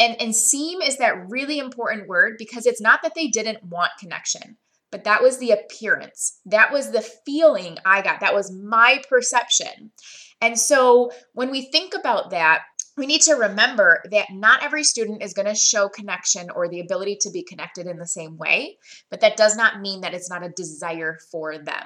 And 0.01 0.21
and 0.21 0.35
seem 0.35 0.81
is 0.81 0.97
that 0.97 1.29
really 1.29 1.59
important 1.59 2.07
word 2.07 2.35
because 2.37 2.65
it's 2.65 2.81
not 2.81 3.01
that 3.03 3.15
they 3.15 3.27
didn't 3.27 3.63
want 3.63 3.91
connection 3.99 4.57
but 4.91 5.03
that 5.03 5.21
was 5.21 5.37
the 5.37 5.51
appearance. 5.51 6.39
That 6.45 6.71
was 6.71 6.91
the 6.91 7.01
feeling 7.01 7.77
I 7.85 8.01
got. 8.01 8.21
That 8.21 8.33
was 8.33 8.51
my 8.51 9.01
perception. 9.07 9.91
And 10.41 10.57
so 10.57 11.11
when 11.33 11.51
we 11.51 11.69
think 11.71 11.93
about 11.93 12.31
that, 12.31 12.61
we 12.97 13.05
need 13.05 13.21
to 13.21 13.33
remember 13.33 14.03
that 14.11 14.27
not 14.31 14.61
every 14.63 14.83
student 14.83 15.23
is 15.23 15.33
going 15.33 15.47
to 15.47 15.55
show 15.55 15.87
connection 15.87 16.49
or 16.49 16.67
the 16.67 16.81
ability 16.81 17.17
to 17.21 17.31
be 17.31 17.43
connected 17.43 17.87
in 17.87 17.97
the 17.97 18.07
same 18.07 18.37
way, 18.37 18.77
but 19.09 19.21
that 19.21 19.37
does 19.37 19.55
not 19.55 19.79
mean 19.79 20.01
that 20.01 20.13
it's 20.13 20.29
not 20.29 20.43
a 20.43 20.49
desire 20.49 21.17
for 21.31 21.57
them. 21.57 21.85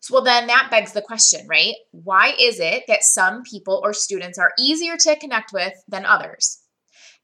So, 0.00 0.14
well, 0.14 0.24
then 0.24 0.46
that 0.46 0.68
begs 0.70 0.92
the 0.92 1.02
question, 1.02 1.46
right? 1.48 1.74
Why 1.90 2.34
is 2.38 2.60
it 2.60 2.84
that 2.88 3.02
some 3.02 3.42
people 3.42 3.80
or 3.82 3.92
students 3.92 4.38
are 4.38 4.52
easier 4.58 4.96
to 4.96 5.16
connect 5.16 5.52
with 5.52 5.74
than 5.88 6.06
others? 6.06 6.60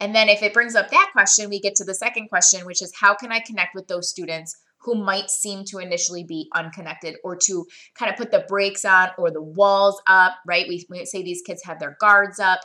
And 0.01 0.15
then, 0.15 0.29
if 0.29 0.43
it 0.43 0.53
brings 0.53 0.75
up 0.75 0.91
that 0.91 1.11
question, 1.13 1.49
we 1.49 1.61
get 1.61 1.77
to 1.77 1.85
the 1.85 1.95
second 1.95 2.29
question, 2.29 2.67
which 2.67 2.83
is 2.83 2.93
how 3.01 3.15
can 3.15 3.31
I 3.31 3.39
connect 3.41 3.77
with 3.77 3.87
those 3.87 4.11
students 4.11 4.57
who 4.85 4.95
might 4.95 5.31
seem 5.31 5.65
to 5.65 5.79
initially 5.79 6.25
be 6.25 6.49
unconnected 6.55 7.17
or 7.25 7.37
to 7.37 7.67
kind 7.99 8.11
of 8.11 8.19
put 8.19 8.31
the 8.31 8.45
brakes 8.49 8.85
on 8.85 9.09
or 9.19 9.31
the 9.31 9.43
walls 9.43 10.01
up, 10.07 10.35
right? 10.47 10.67
We, 10.69 10.87
say 11.05 11.23
these 11.23 11.43
kids 11.43 11.63
have 11.65 11.79
their 11.79 11.97
guards 12.01 12.39
up. 12.39 12.61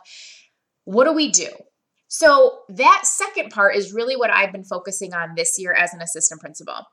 What 0.86 1.06
do 1.06 1.14
we 1.14 1.32
do? 1.32 1.50
So, 2.12 2.62
that 2.70 3.04
second 3.06 3.52
part 3.52 3.76
is 3.76 3.94
really 3.94 4.16
what 4.16 4.32
I've 4.32 4.52
been 4.52 4.64
focusing 4.64 5.14
on 5.14 5.36
this 5.36 5.60
year 5.60 5.74
as 5.74 5.94
an 5.94 6.02
assistant 6.02 6.42
principal 6.42 6.88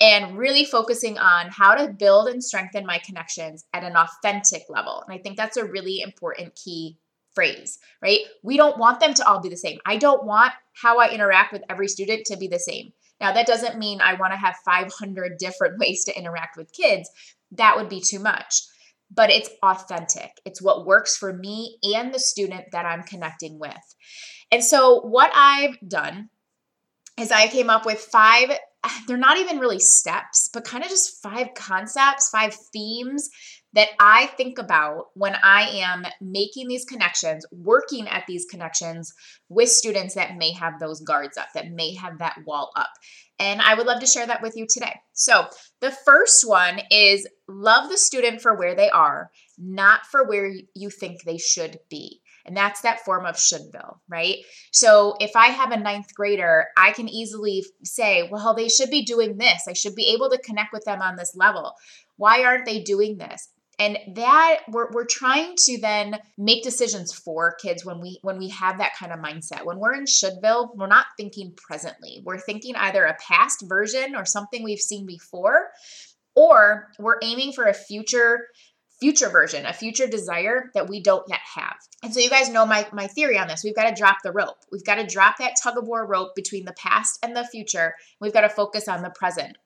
and 0.00 0.38
really 0.38 0.64
focusing 0.64 1.18
on 1.18 1.50
how 1.50 1.74
to 1.74 1.92
build 1.92 2.28
and 2.28 2.42
strengthen 2.42 2.86
my 2.86 2.98
connections 3.04 3.66
at 3.74 3.84
an 3.84 3.96
authentic 3.96 4.62
level. 4.70 5.04
And 5.06 5.14
I 5.14 5.22
think 5.22 5.36
that's 5.36 5.58
a 5.58 5.66
really 5.66 6.00
important 6.00 6.54
key 6.54 6.96
phrase, 7.34 7.78
right? 8.02 8.20
We 8.42 8.56
don't 8.56 8.78
want 8.78 9.00
them 9.00 9.12
to 9.14 9.28
all 9.28 9.40
be 9.40 9.50
the 9.50 9.56
same. 9.56 9.78
I 9.84 9.98
don't 9.98 10.24
want 10.24 10.52
how 10.74 10.98
I 10.98 11.10
interact 11.10 11.52
with 11.52 11.62
every 11.68 11.88
student 11.88 12.24
to 12.26 12.36
be 12.36 12.48
the 12.48 12.58
same. 12.58 12.92
Now, 13.22 13.32
that 13.32 13.46
doesn't 13.46 13.78
mean 13.78 14.00
I 14.00 14.14
want 14.14 14.32
to 14.32 14.38
have 14.38 14.56
500 14.64 15.38
different 15.38 15.78
ways 15.80 16.04
to 16.04 16.18
interact 16.18 16.56
with 16.56 16.72
kids. 16.72 17.08
That 17.52 17.76
would 17.76 17.88
be 17.88 18.00
too 18.00 18.18
much. 18.18 18.62
But 19.14 19.30
it's 19.30 19.50
authentic. 19.62 20.30
It's 20.44 20.60
what 20.60 20.86
works 20.86 21.16
for 21.16 21.32
me 21.32 21.78
and 21.82 22.12
the 22.12 22.18
student 22.18 22.64
that 22.72 22.86
I'm 22.86 23.02
connecting 23.02 23.58
with. 23.58 23.94
And 24.50 24.64
so, 24.64 25.00
what 25.00 25.30
I've 25.34 25.76
done 25.86 26.30
is 27.20 27.30
I 27.30 27.46
came 27.48 27.70
up 27.70 27.86
with 27.86 28.00
five, 28.00 28.50
they're 29.06 29.16
not 29.16 29.38
even 29.38 29.58
really 29.58 29.78
steps, 29.78 30.50
but 30.52 30.64
kind 30.64 30.82
of 30.82 30.90
just 30.90 31.22
five 31.22 31.48
concepts, 31.54 32.30
five 32.30 32.56
themes 32.72 33.28
that 33.74 33.88
I 33.98 34.26
think 34.26 34.58
about 34.58 35.06
when 35.14 35.34
I 35.42 35.62
am 35.80 36.04
making 36.20 36.68
these 36.68 36.84
connections, 36.84 37.46
working 37.50 38.08
at 38.08 38.24
these 38.26 38.44
connections 38.50 39.12
with 39.48 39.70
students 39.70 40.14
that 40.14 40.36
may 40.36 40.52
have 40.52 40.78
those 40.78 41.00
guards 41.00 41.38
up, 41.38 41.48
that 41.54 41.70
may 41.70 41.94
have 41.94 42.18
that 42.18 42.36
wall 42.46 42.70
up. 42.76 42.90
And 43.38 43.60
I 43.60 43.74
would 43.74 43.86
love 43.86 44.00
to 44.00 44.06
share 44.06 44.26
that 44.26 44.42
with 44.42 44.56
you 44.56 44.66
today. 44.68 44.94
So, 45.14 45.46
the 45.80 45.90
first 45.90 46.46
one 46.46 46.80
is 46.90 47.26
love 47.48 47.88
the 47.88 47.96
student 47.96 48.40
for 48.40 48.56
where 48.56 48.74
they 48.74 48.90
are, 48.90 49.30
not 49.58 50.06
for 50.06 50.28
where 50.28 50.52
you 50.74 50.90
think 50.90 51.22
they 51.22 51.38
should 51.38 51.78
be. 51.88 52.20
And 52.44 52.56
that's 52.56 52.80
that 52.80 53.04
form 53.04 53.24
of 53.24 53.36
shouldville, 53.36 53.98
right? 54.08 54.38
So 54.72 55.14
if 55.20 55.36
I 55.36 55.48
have 55.48 55.70
a 55.70 55.76
ninth 55.76 56.12
grader, 56.14 56.66
I 56.76 56.92
can 56.92 57.08
easily 57.08 57.64
say, 57.84 58.28
well, 58.30 58.54
they 58.54 58.68
should 58.68 58.90
be 58.90 59.04
doing 59.04 59.38
this. 59.38 59.66
I 59.68 59.74
should 59.74 59.94
be 59.94 60.12
able 60.14 60.28
to 60.30 60.38
connect 60.38 60.72
with 60.72 60.84
them 60.84 61.00
on 61.00 61.16
this 61.16 61.36
level. 61.36 61.74
Why 62.16 62.42
aren't 62.42 62.66
they 62.66 62.82
doing 62.82 63.18
this? 63.18 63.48
And 63.82 63.98
that 64.14 64.60
we're, 64.68 64.90
we're 64.92 65.06
trying 65.06 65.54
to 65.56 65.80
then 65.80 66.16
make 66.38 66.62
decisions 66.62 67.12
for 67.12 67.56
kids 67.60 67.84
when 67.84 68.00
we 68.00 68.18
when 68.22 68.38
we 68.38 68.48
have 68.48 68.78
that 68.78 68.92
kind 68.98 69.12
of 69.12 69.18
mindset. 69.18 69.64
When 69.64 69.78
we're 69.78 69.94
in 69.94 70.04
shouldville 70.04 70.76
we're 70.76 70.86
not 70.86 71.06
thinking 71.16 71.52
presently. 71.56 72.22
We're 72.24 72.38
thinking 72.38 72.76
either 72.76 73.04
a 73.04 73.16
past 73.28 73.64
version 73.68 74.14
or 74.14 74.24
something 74.24 74.62
we've 74.62 74.78
seen 74.78 75.04
before 75.06 75.70
or 76.36 76.88
we're 76.98 77.18
aiming 77.22 77.52
for 77.52 77.66
a 77.66 77.74
future 77.74 78.46
future 79.00 79.28
version 79.28 79.66
a 79.66 79.72
future 79.72 80.06
desire 80.06 80.70
that 80.74 80.88
we 80.88 81.02
don't 81.02 81.28
yet 81.28 81.40
have. 81.56 81.74
And 82.04 82.14
so 82.14 82.20
you 82.20 82.30
guys 82.30 82.48
know 82.48 82.64
my 82.64 82.86
my 82.92 83.08
theory 83.08 83.36
on 83.36 83.48
this. 83.48 83.62
We've 83.64 83.74
got 83.74 83.88
to 83.88 84.00
drop 84.00 84.18
the 84.22 84.32
rope. 84.32 84.58
We've 84.70 84.84
got 84.84 84.96
to 84.96 85.06
drop 85.06 85.38
that 85.38 85.56
tug 85.60 85.76
of 85.76 85.88
war 85.88 86.06
rope 86.06 86.36
between 86.36 86.64
the 86.64 86.74
past 86.74 87.18
and 87.24 87.34
the 87.34 87.44
future. 87.44 87.94
We've 88.20 88.32
got 88.32 88.42
to 88.42 88.48
focus 88.48 88.86
on 88.86 89.02
the 89.02 89.10
present 89.10 89.56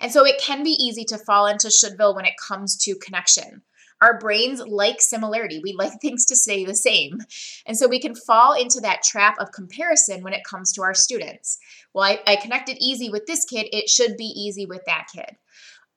and 0.00 0.12
so 0.12 0.24
it 0.24 0.40
can 0.40 0.62
be 0.62 0.70
easy 0.70 1.04
to 1.04 1.18
fall 1.18 1.46
into 1.46 1.68
shouldville 1.68 2.14
when 2.14 2.24
it 2.24 2.34
comes 2.46 2.76
to 2.84 2.96
connection. 2.96 3.62
Our 4.02 4.18
brains 4.18 4.60
like 4.60 5.00
similarity. 5.00 5.60
We 5.62 5.72
like 5.72 5.92
things 6.00 6.26
to 6.26 6.36
stay 6.36 6.64
the 6.64 6.74
same. 6.74 7.20
And 7.66 7.76
so 7.76 7.88
we 7.88 7.98
can 7.98 8.14
fall 8.14 8.52
into 8.52 8.80
that 8.80 9.02
trap 9.02 9.36
of 9.38 9.52
comparison 9.52 10.22
when 10.22 10.34
it 10.34 10.44
comes 10.44 10.72
to 10.72 10.82
our 10.82 10.94
students. 10.94 11.58
Well, 11.94 12.04
I, 12.04 12.20
I 12.26 12.36
connected 12.36 12.76
easy 12.78 13.08
with 13.08 13.26
this 13.26 13.44
kid, 13.44 13.68
it 13.72 13.88
should 13.88 14.16
be 14.16 14.24
easy 14.24 14.66
with 14.66 14.82
that 14.86 15.06
kid. 15.14 15.36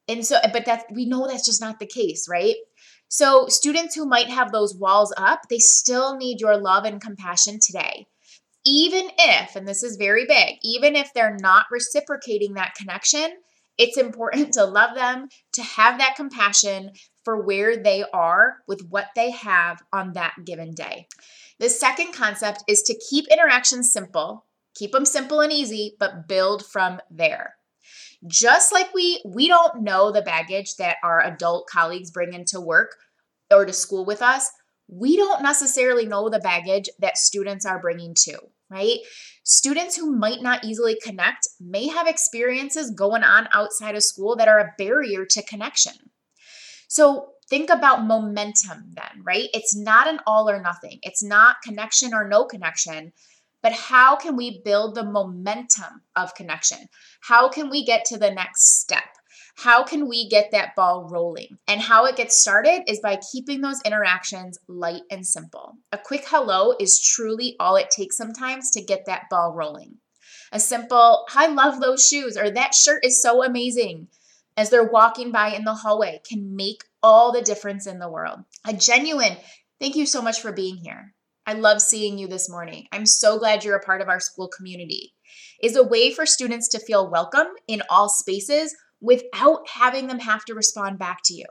And 0.07 0.25
so, 0.25 0.37
but 0.51 0.65
that 0.65 0.85
we 0.91 1.05
know 1.05 1.27
that's 1.27 1.45
just 1.45 1.61
not 1.61 1.79
the 1.79 1.85
case, 1.85 2.27
right? 2.27 2.55
So, 3.09 3.47
students 3.47 3.95
who 3.95 4.05
might 4.05 4.29
have 4.29 4.51
those 4.51 4.75
walls 4.75 5.13
up, 5.17 5.41
they 5.49 5.59
still 5.59 6.15
need 6.15 6.41
your 6.41 6.57
love 6.57 6.85
and 6.85 7.01
compassion 7.01 7.59
today. 7.59 8.07
Even 8.65 9.09
if, 9.17 9.55
and 9.55 9.67
this 9.67 9.83
is 9.83 9.97
very 9.97 10.25
big, 10.25 10.57
even 10.63 10.95
if 10.95 11.13
they're 11.13 11.37
not 11.39 11.65
reciprocating 11.71 12.53
that 12.53 12.75
connection, 12.75 13.31
it's 13.79 13.97
important 13.97 14.53
to 14.53 14.65
love 14.65 14.93
them, 14.93 15.29
to 15.53 15.63
have 15.63 15.97
that 15.97 16.17
compassion 16.17 16.91
for 17.23 17.41
where 17.41 17.81
they 17.81 18.03
are 18.13 18.57
with 18.67 18.85
what 18.89 19.07
they 19.15 19.31
have 19.31 19.81
on 19.93 20.13
that 20.13 20.33
given 20.45 20.73
day. 20.73 21.07
The 21.59 21.69
second 21.69 22.13
concept 22.13 22.63
is 22.67 22.83
to 22.83 23.01
keep 23.09 23.25
interactions 23.31 23.91
simple, 23.91 24.45
keep 24.75 24.91
them 24.91 25.05
simple 25.05 25.39
and 25.39 25.51
easy, 25.51 25.95
but 25.97 26.27
build 26.27 26.65
from 26.65 26.99
there. 27.09 27.55
Just 28.27 28.73
like 28.73 28.93
we 28.93 29.21
we 29.25 29.47
don't 29.47 29.81
know 29.81 30.11
the 30.11 30.21
baggage 30.21 30.75
that 30.75 30.97
our 31.01 31.23
adult 31.23 31.67
colleagues 31.67 32.11
bring 32.11 32.33
into 32.33 32.59
work 32.59 32.97
or 33.49 33.65
to 33.65 33.71
school 33.71 34.05
with 34.05 34.21
us, 34.21 34.49
we 34.89 35.15
don't 35.15 35.41
necessarily 35.41 36.05
know 36.05 36.29
the 36.29 36.39
baggage 36.39 36.89
that 36.99 37.17
students 37.17 37.65
are 37.65 37.79
bringing 37.79 38.13
too 38.13 38.39
right? 38.69 38.99
Students 39.43 39.95
who 39.95 40.15
might 40.15 40.41
not 40.41 40.63
easily 40.63 40.97
connect 41.03 41.47
may 41.59 41.87
have 41.87 42.07
experiences 42.07 42.91
going 42.91 43.23
on 43.23 43.47
outside 43.53 43.95
of 43.95 44.03
school 44.03 44.35
that 44.35 44.47
are 44.47 44.59
a 44.59 44.73
barrier 44.77 45.25
to 45.25 45.43
connection. 45.43 45.93
So 46.87 47.33
think 47.49 47.69
about 47.69 48.05
momentum 48.05 48.91
then, 48.93 49.23
right? 49.23 49.49
It's 49.53 49.75
not 49.75 50.07
an 50.07 50.19
all 50.25 50.49
or 50.49 50.61
nothing, 50.61 50.99
it's 51.03 51.23
not 51.23 51.57
connection 51.63 52.13
or 52.13 52.27
no 52.27 52.45
connection. 52.45 53.13
But 53.61 53.73
how 53.73 54.15
can 54.15 54.37
we 54.37 54.61
build 54.63 54.95
the 54.95 55.03
momentum 55.03 56.03
of 56.15 56.33
connection? 56.33 56.87
How 57.21 57.49
can 57.49 57.69
we 57.69 57.83
get 57.85 58.05
to 58.05 58.17
the 58.17 58.31
next 58.31 58.79
step? 58.79 59.03
How 59.63 59.83
can 59.83 60.07
we 60.07 60.29
get 60.29 60.51
that 60.51 60.73
ball 60.73 61.09
rolling? 61.11 61.57
And 61.67 61.81
how 61.81 62.05
it 62.05 62.15
gets 62.15 62.39
started 62.39 62.83
is 62.87 63.01
by 63.01 63.19
keeping 63.29 63.59
those 63.59 63.81
interactions 63.83 64.57
light 64.69 65.01
and 65.11 65.27
simple. 65.27 65.75
A 65.91 65.97
quick 65.97 66.23
hello 66.27 66.75
is 66.79 67.01
truly 67.01 67.57
all 67.59 67.75
it 67.75 67.91
takes 67.91 68.15
sometimes 68.15 68.71
to 68.71 68.81
get 68.81 69.05
that 69.07 69.23
ball 69.29 69.53
rolling. 69.53 69.97
A 70.53 70.61
simple, 70.61 71.25
I 71.35 71.47
love 71.47 71.81
those 71.81 72.07
shoes, 72.07 72.37
or 72.37 72.49
that 72.49 72.73
shirt 72.73 73.03
is 73.03 73.21
so 73.21 73.43
amazing, 73.43 74.07
as 74.55 74.69
they're 74.69 74.89
walking 74.89 75.29
by 75.29 75.49
in 75.49 75.65
the 75.65 75.73
hallway 75.73 76.21
can 76.23 76.55
make 76.55 76.85
all 77.03 77.33
the 77.33 77.41
difference 77.41 77.85
in 77.85 77.99
the 77.99 78.09
world. 78.09 78.39
A 78.65 78.71
genuine, 78.71 79.35
thank 79.77 79.97
you 79.97 80.05
so 80.05 80.21
much 80.21 80.39
for 80.39 80.53
being 80.53 80.77
here. 80.77 81.13
I 81.45 81.51
love 81.51 81.81
seeing 81.81 82.17
you 82.17 82.29
this 82.29 82.49
morning. 82.49 82.87
I'm 82.93 83.05
so 83.05 83.37
glad 83.37 83.65
you're 83.65 83.75
a 83.75 83.83
part 83.83 84.01
of 84.01 84.07
our 84.07 84.21
school 84.21 84.47
community. 84.47 85.15
Is 85.61 85.75
a 85.75 85.83
way 85.83 86.13
for 86.13 86.25
students 86.25 86.69
to 86.69 86.79
feel 86.79 87.11
welcome 87.11 87.47
in 87.67 87.83
all 87.89 88.07
spaces 88.07 88.73
without 89.01 89.67
having 89.67 90.07
them 90.07 90.19
have 90.19 90.45
to 90.45 90.53
respond 90.53 90.99
back 90.99 91.19
to 91.25 91.33
you. 91.33 91.45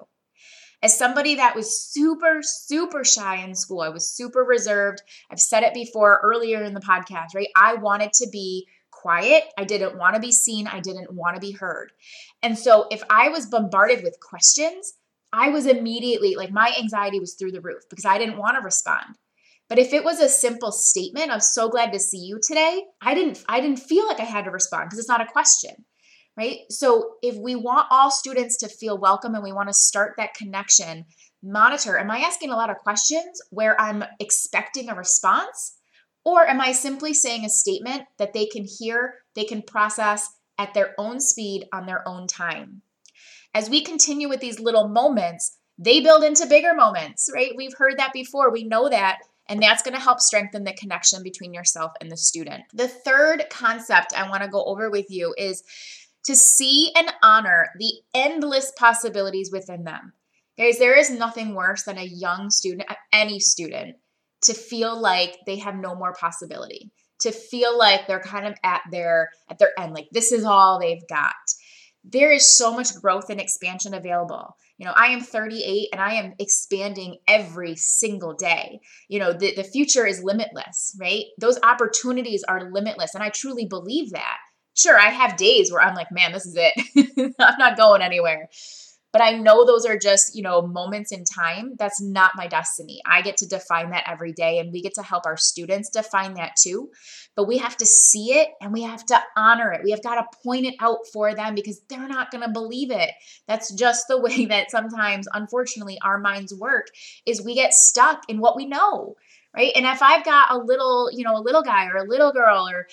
As 0.81 0.97
somebody 0.97 1.35
that 1.37 1.57
was 1.57 1.81
super, 1.81 2.41
super 2.43 3.03
shy 3.05 3.37
in 3.37 3.55
school, 3.55 3.81
I 3.81 3.89
was 3.89 4.15
super 4.15 4.45
reserved. 4.45 5.03
I've 5.31 5.41
said 5.41 5.65
it 5.65 5.75
before 5.75 6.21
earlier 6.23 6.63
in 6.63 6.75
the 6.75 6.81
podcast, 6.81 7.35
right? 7.35 7.49
I 7.57 7.75
wanted 7.75 8.13
to 8.15 8.29
be 8.31 8.69
quiet. 8.93 9.45
I 9.57 9.65
didn't 9.65 9.99
want 9.99 10.15
to 10.15 10.21
be 10.21 10.31
seen. 10.31 10.69
I 10.69 10.81
didn't 10.81 11.13
want 11.13 11.35
to 11.35 11.41
be 11.41 11.53
heard. 11.53 11.93
And 12.43 12.57
so 12.57 12.87
if 12.91 13.03
I 13.11 13.29
was 13.29 13.47
bombarded 13.47 14.05
with 14.05 14.21
questions, 14.21 14.95
I 15.33 15.49
was 15.49 15.67
immediately 15.67 16.37
like 16.37 16.53
my 16.53 16.73
anxiety 16.79 17.19
was 17.19 17.35
through 17.35 17.53
the 17.53 17.61
roof 17.61 17.83
because 17.91 18.05
I 18.05 18.19
didn't 18.19 18.39
want 18.39 18.57
to 18.57 18.63
respond. 18.63 19.17
But 19.69 19.79
if 19.79 19.93
it 19.93 20.05
was 20.05 20.21
a 20.21 20.29
simple 20.29 20.73
statement 20.73 21.31
of 21.31 21.43
so 21.43 21.69
glad 21.69 21.93
to 21.93 21.99
see 21.99 22.19
you 22.19 22.41
today, 22.43 22.85
I 23.03 23.15
didn't 23.15 23.45
I 23.49 23.61
didn't 23.61 23.81
feel 23.81 24.07
like 24.07 24.21
I 24.21 24.25
had 24.25 24.45
to 24.45 24.51
respond 24.51 24.87
because 24.87 24.99
it's 24.99 25.09
not 25.09 25.21
a 25.21 25.27
question 25.27 25.85
right? 26.39 26.61
So 26.71 27.17
if 27.21 27.37
we 27.37 27.57
want 27.57 27.89
all 27.91 28.13
students 28.13 28.57
to 28.59 28.69
feel 28.69 28.97
welcome 28.97 29.35
and 29.35 29.43
we 29.43 29.53
want 29.53 29.69
to 29.69 29.75
start 29.75 30.15
that 30.17 30.35
connection, 30.35 31.05
monitor 31.43 31.99
am 31.99 32.13
I 32.13 32.19
asking 32.19 32.51
a 32.51 32.57
lot 32.57 32.71
of 32.71 32.79
questions 32.79 33.43
where 33.51 33.79
I'm 33.81 34.05
expecting 34.21 34.89
a 34.89 34.95
response? 34.95 35.75
Or 36.25 36.47
am 36.47 36.61
I 36.61 36.73
simply 36.73 37.13
saying 37.13 37.45
a 37.45 37.51
statement 37.51 38.05
that 38.19 38.35
they 38.35 38.47
can 38.47 38.65
hear, 38.65 39.15
they 39.35 39.45
can 39.45 39.63
process 39.63 40.29
at 40.59 40.75
their 40.75 40.95
own 40.99 41.21
speed 41.21 41.67
on 41.73 41.87
their 41.87 42.07
own 42.07 42.29
time? 42.29 42.83
As 43.55 43.69
we 43.69 43.83
continue 43.83 44.29
with 44.29 44.41
these 44.41 44.61
little 44.61 44.89
moments, 44.89 45.57
they 45.79 46.01
build 46.01 46.23
into 46.23 46.47
bigger 46.47 46.75
moments, 46.75 47.31
right? 47.35 47.53
We've 47.57 47.77
heard 47.77 47.99
that 47.99 48.13
before. 48.13 48.53
We 48.53 48.65
know 48.65 48.89
that. 48.89 49.19
And 49.49 49.63
that's 49.63 49.83
going 49.83 49.95
to 49.95 50.01
help 50.01 50.21
strengthen 50.21 50.65
the 50.65 50.75
connection 50.75 51.23
between 51.23 51.55
yourself 51.55 51.93
and 52.01 52.13
the 52.13 52.17
student. 52.19 52.65
The 52.75 52.89
third 52.89 53.47
concept 53.49 54.13
I 54.15 54.29
want 54.29 54.43
to 54.43 54.49
go 54.51 54.63
over 54.65 54.91
with 54.91 55.07
you 55.09 55.35
is 55.39 55.63
to 56.29 56.37
see 56.37 56.93
and 56.95 57.11
honor 57.23 57.71
the 57.79 57.91
endless 58.13 58.71
possibilities 58.79 59.51
within 59.51 59.85
them. 59.85 60.13
Guys, 60.59 60.79
there 60.79 60.95
is 60.95 61.09
nothing 61.09 61.55
worse 61.55 61.85
than 61.85 61.97
a 61.97 62.05
young 62.05 62.51
student, 62.51 62.87
any 63.15 63.41
student, 63.41 63.97
to 64.43 64.53
feel 64.53 65.01
like 65.01 65.39
they 65.47 65.57
have 65.57 65.77
no 65.77 65.95
more 65.95 66.13
possibility, 66.13 66.93
to 67.21 67.33
feel 67.33 67.79
like 67.79 68.07
they're 68.07 68.21
kind 68.21 68.47
of 68.47 68.55
at 68.63 68.83
their 68.91 69.31
at 69.49 69.59
their 69.59 69.71
end, 69.81 69.95
like 69.95 70.09
this 70.13 70.31
is 70.31 70.45
all 70.45 70.79
they've 70.79 71.09
got. 71.09 71.33
There 72.05 72.31
is 72.31 72.45
so 72.45 72.75
much 72.75 72.95
growth 73.01 73.31
and 73.31 73.41
expansion 73.41 73.95
available. 73.95 74.55
You 74.77 74.85
know, 74.85 74.93
I 74.95 75.07
am 75.07 75.23
38 75.23 75.89
and 75.93 76.01
I 76.01 76.13
am 76.13 76.35
expanding 76.39 77.17
every 77.27 77.75
single 77.75 78.35
day. 78.35 78.81
You 79.09 79.19
know, 79.19 79.33
the, 79.33 79.55
the 79.55 79.65
future 79.65 80.07
is 80.07 80.23
limitless, 80.23 80.95
right? 81.01 81.25
Those 81.41 81.59
opportunities 81.63 82.45
are 82.47 82.71
limitless. 82.71 83.15
And 83.15 83.25
I 83.25 83.31
truly 83.31 83.65
believe 83.65 84.11
that. 84.13 84.37
Sure, 84.79 84.99
I 84.99 85.11
have 85.11 85.37
days 85.37 85.73
where 85.73 85.83
I'm 85.83 85.95
like, 85.95 86.13
man, 86.13 86.33
this 86.33 86.47
is 86.47 86.57
it. 86.57 87.35
I'm 87.39 87.59
not 87.59 87.77
going 87.77 88.03
anywhere 88.03 88.49
but 89.13 89.23
I 89.23 89.33
know 89.33 89.65
those 89.65 89.87
are 89.87 89.99
just, 89.99 90.37
you 90.37 90.43
know, 90.43 90.63
moments 90.63 91.13
in 91.13 91.25
time. 91.25 91.75
That's 91.79 92.01
not 92.01 92.37
my 92.37 92.47
destiny. 92.47 93.01
I 93.07 93.23
get 93.23 93.39
to 93.39 93.49
define 93.49 93.91
that 93.91 94.05
every 94.07 94.33
day 94.33 94.59
and 94.59 94.71
we 94.71 94.83
get 94.83 94.95
to 94.95 95.03
help 95.03 95.25
our 95.25 95.37
students 95.37 95.89
define 95.89 96.35
that 96.35 96.57
too. 96.63 96.91
But 97.35 97.49
we 97.49 97.59
have 97.59 97.77
to 97.79 97.87
see 97.87 98.35
it 98.35 98.49
and 98.61 98.73
we 98.73 98.83
have 98.83 99.05
to 99.07 99.19
honor 99.37 99.73
it. 99.73 99.81
We 99.83 99.93
have 99.93 100.03
got 100.03 100.17
to 100.17 100.39
point 100.45 100.67
it 100.67 100.75
out 100.81 100.99
for 101.13 101.35
them 101.35 101.55
because 101.55 101.81
they're 101.89 102.07
not 102.07 102.31
going 102.31 102.45
to 102.45 102.51
believe 102.51 102.91
it. 102.91 103.11
That's 103.47 103.73
just 103.73 104.05
the 104.09 104.21
way 104.23 104.45
that 104.47 104.71
sometimes 104.71 105.27
unfortunately 105.33 105.99
our 106.03 106.19
minds 106.19 106.55
work 106.55 106.89
is 107.25 107.43
we 107.43 107.55
get 107.55 107.73
stuck 107.73 108.23
in 108.29 108.41
what 108.41 108.57
we 108.57 108.67
know 108.67 109.17
right? 109.57 109.73
And 109.75 109.87
if 109.87 110.03
I've 110.03 110.27
got 110.27 110.53
a 110.53 110.59
little, 110.59 111.09
you 111.11 111.25
know, 111.25 111.35
a 111.35 111.41
little 111.41 111.63
guy 111.63 111.87
or 111.87 111.97
a 111.97 112.09
little 112.09 112.33
girl 112.33 112.69
or 112.69 112.87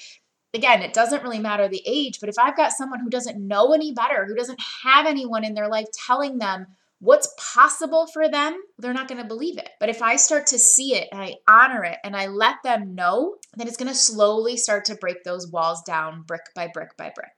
again, 0.55 0.81
it 0.81 0.93
doesn't 0.93 1.23
really 1.23 1.39
matter 1.39 1.67
the 1.67 1.83
age, 1.85 2.19
but 2.19 2.29
if 2.29 2.35
I've 2.39 2.57
got 2.57 2.71
someone 2.71 2.99
who 2.99 3.09
doesn't 3.09 3.45
know 3.45 3.73
any 3.73 3.93
better, 3.93 4.25
who 4.25 4.35
doesn't 4.35 4.61
have 4.83 5.05
anyone 5.05 5.43
in 5.43 5.53
their 5.53 5.67
life 5.67 5.87
telling 6.07 6.37
them 6.37 6.67
what's 6.99 7.33
possible 7.53 8.07
for 8.07 8.29
them, 8.29 8.59
they're 8.79 8.93
not 8.93 9.07
going 9.07 9.21
to 9.21 9.27
believe 9.27 9.57
it. 9.57 9.69
But 9.79 9.89
if 9.89 10.01
I 10.01 10.15
start 10.15 10.47
to 10.47 10.59
see 10.59 10.95
it 10.95 11.09
and 11.11 11.21
I 11.21 11.35
honor 11.47 11.83
it 11.83 11.97
and 12.03 12.15
I 12.15 12.27
let 12.27 12.55
them 12.63 12.95
know, 12.95 13.35
then 13.55 13.67
it's 13.67 13.77
going 13.77 13.89
to 13.91 13.95
slowly 13.95 14.57
start 14.57 14.85
to 14.85 14.95
break 14.95 15.23
those 15.23 15.51
walls 15.51 15.83
down 15.83 16.23
brick 16.23 16.41
by 16.55 16.69
brick 16.73 16.95
by 16.97 17.11
brick. 17.13 17.31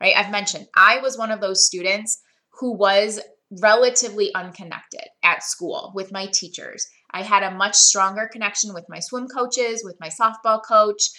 Right? 0.00 0.16
I've 0.16 0.30
mentioned 0.30 0.66
I 0.76 1.00
was 1.00 1.18
one 1.18 1.30
of 1.30 1.40
those 1.40 1.66
students 1.66 2.20
who 2.60 2.76
was 2.76 3.20
relatively 3.62 4.34
unconnected 4.34 5.04
at 5.22 5.42
school 5.42 5.92
with 5.94 6.12
my 6.12 6.26
teachers. 6.26 6.86
I 7.10 7.22
had 7.22 7.42
a 7.42 7.54
much 7.54 7.76
stronger 7.76 8.28
connection 8.32 8.74
with 8.74 8.84
my 8.88 8.98
swim 9.00 9.28
coaches, 9.28 9.82
with 9.84 9.96
my 10.00 10.08
softball 10.08 10.60
coach 10.66 11.10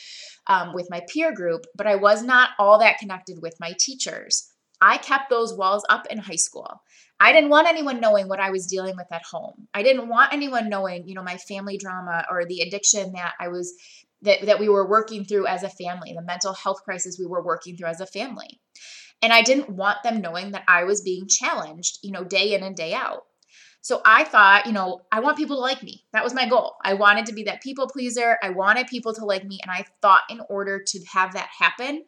um, 0.48 0.74
with 0.74 0.88
my 0.90 1.02
peer 1.12 1.34
group, 1.34 1.66
but 1.76 1.88
I 1.88 1.96
was 1.96 2.24
not 2.24 2.52
all 2.60 2.80
that 2.80 3.00
connected 3.00 3.42
with 3.42 3.56
my 3.60 3.74
teachers. 3.80 4.52
I 4.82 4.98
kept 4.98 5.30
those 5.30 5.56
walls 5.56 5.86
up 5.90 6.06
in 6.08 6.18
high 6.18 6.36
school. 6.36 6.82
I 7.20 7.32
didn't 7.32 7.50
want 7.50 7.68
anyone 7.68 8.02
knowing 8.02 8.28
what 8.28 8.42
I 8.42 8.52
was 8.52 8.68
dealing 8.68 8.96
with 8.98 9.08
at 9.12 9.24
home. 9.24 9.68
I 9.74 9.84
didn't 9.84 10.10
want 10.10 10.34
anyone 10.34 10.70
knowing, 10.70 11.08
you 11.08 11.16
know, 11.16 11.24
my 11.24 11.38
family 11.38 11.78
drama 11.78 12.26
or 12.30 12.46
the 12.46 12.62
addiction 12.62 13.14
that 13.14 13.34
I 13.40 13.48
was 13.48 13.74
that 14.24 14.46
that 14.46 14.60
we 14.60 14.70
were 14.70 14.88
working 14.88 15.24
through 15.24 15.48
as 15.48 15.64
a 15.64 15.70
family, 15.70 16.14
the 16.14 16.22
mental 16.22 16.54
health 16.54 16.84
crisis 16.84 17.18
we 17.18 17.26
were 17.26 17.44
working 17.44 17.78
through 17.78 17.88
as 17.88 18.02
a 18.02 18.06
family. 18.06 18.60
And 19.22 19.32
I 19.32 19.42
didn't 19.44 19.70
want 19.70 20.04
them 20.04 20.22
knowing 20.22 20.52
that 20.52 20.66
I 20.68 20.84
was 20.84 21.02
being 21.02 21.28
challenged, 21.28 22.00
you 22.04 22.12
know, 22.12 22.24
day 22.24 22.54
in 22.54 22.64
and 22.64 22.76
day 22.76 22.94
out. 22.94 23.24
So 23.86 24.02
I 24.04 24.24
thought, 24.24 24.66
you 24.66 24.72
know, 24.72 25.02
I 25.12 25.20
want 25.20 25.38
people 25.38 25.58
to 25.58 25.62
like 25.62 25.84
me. 25.84 26.06
That 26.12 26.24
was 26.24 26.34
my 26.34 26.50
goal. 26.50 26.74
I 26.84 26.96
wanted 26.96 27.28
to 27.28 27.34
be 27.34 27.44
that 27.44 27.62
people 27.62 27.86
pleaser. 27.88 28.40
I 28.42 28.50
wanted 28.50 28.88
people 28.88 29.14
to 29.14 29.26
like 29.26 29.46
me. 29.46 29.60
And 29.62 29.70
I 29.70 29.86
thought 30.02 30.24
in 30.28 30.42
order 30.50 30.82
to 30.84 31.00
have 31.14 31.34
that 31.34 31.50
happen, 31.56 32.04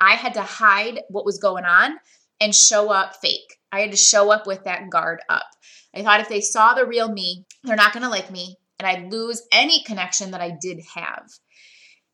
I 0.00 0.14
had 0.14 0.34
to 0.34 0.42
hide 0.42 1.02
what 1.10 1.24
was 1.24 1.38
going 1.38 1.64
on 1.64 1.92
and 2.40 2.52
show 2.52 2.90
up 2.90 3.14
fake. 3.22 3.54
I 3.70 3.78
had 3.78 3.92
to 3.92 3.96
show 3.96 4.32
up 4.32 4.48
with 4.48 4.64
that 4.64 4.90
guard 4.90 5.20
up. 5.28 5.46
I 5.94 6.02
thought 6.02 6.18
if 6.18 6.28
they 6.28 6.40
saw 6.40 6.74
the 6.74 6.84
real 6.84 7.08
me, 7.08 7.46
they're 7.62 7.76
not 7.76 7.92
going 7.92 8.02
to 8.02 8.08
like 8.08 8.32
me 8.32 8.56
and 8.80 8.88
I'd 8.88 9.12
lose 9.12 9.42
any 9.52 9.84
connection 9.84 10.32
that 10.32 10.40
I 10.40 10.58
did 10.60 10.80
have. 10.96 11.28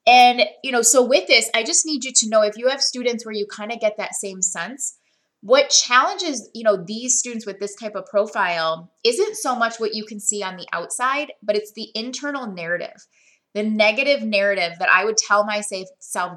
And, 0.06 0.42
you 0.62 0.70
know, 0.70 0.82
so 0.82 1.02
with 1.02 1.26
this, 1.28 1.48
I 1.54 1.62
just 1.62 1.86
need 1.86 2.04
you 2.04 2.12
to 2.14 2.28
know 2.28 2.42
if 2.42 2.58
you 2.58 2.68
have 2.68 2.82
students 2.82 3.24
where 3.24 3.34
you 3.34 3.46
kind 3.46 3.72
of 3.72 3.80
get 3.80 3.96
that 3.96 4.16
same 4.16 4.42
sense, 4.42 4.97
what 5.40 5.70
challenges 5.70 6.50
you 6.54 6.64
know 6.64 6.76
these 6.76 7.18
students 7.18 7.46
with 7.46 7.60
this 7.60 7.74
type 7.76 7.94
of 7.94 8.06
profile 8.06 8.90
isn't 9.04 9.36
so 9.36 9.54
much 9.54 9.78
what 9.78 9.94
you 9.94 10.04
can 10.04 10.18
see 10.18 10.42
on 10.42 10.56
the 10.56 10.66
outside 10.72 11.32
but 11.42 11.56
it's 11.56 11.72
the 11.72 11.88
internal 11.94 12.46
narrative. 12.46 13.06
The 13.54 13.62
negative 13.62 14.22
narrative 14.22 14.74
that 14.78 14.90
i 14.90 15.04
would 15.04 15.16
tell 15.16 15.44
myself 15.44 15.88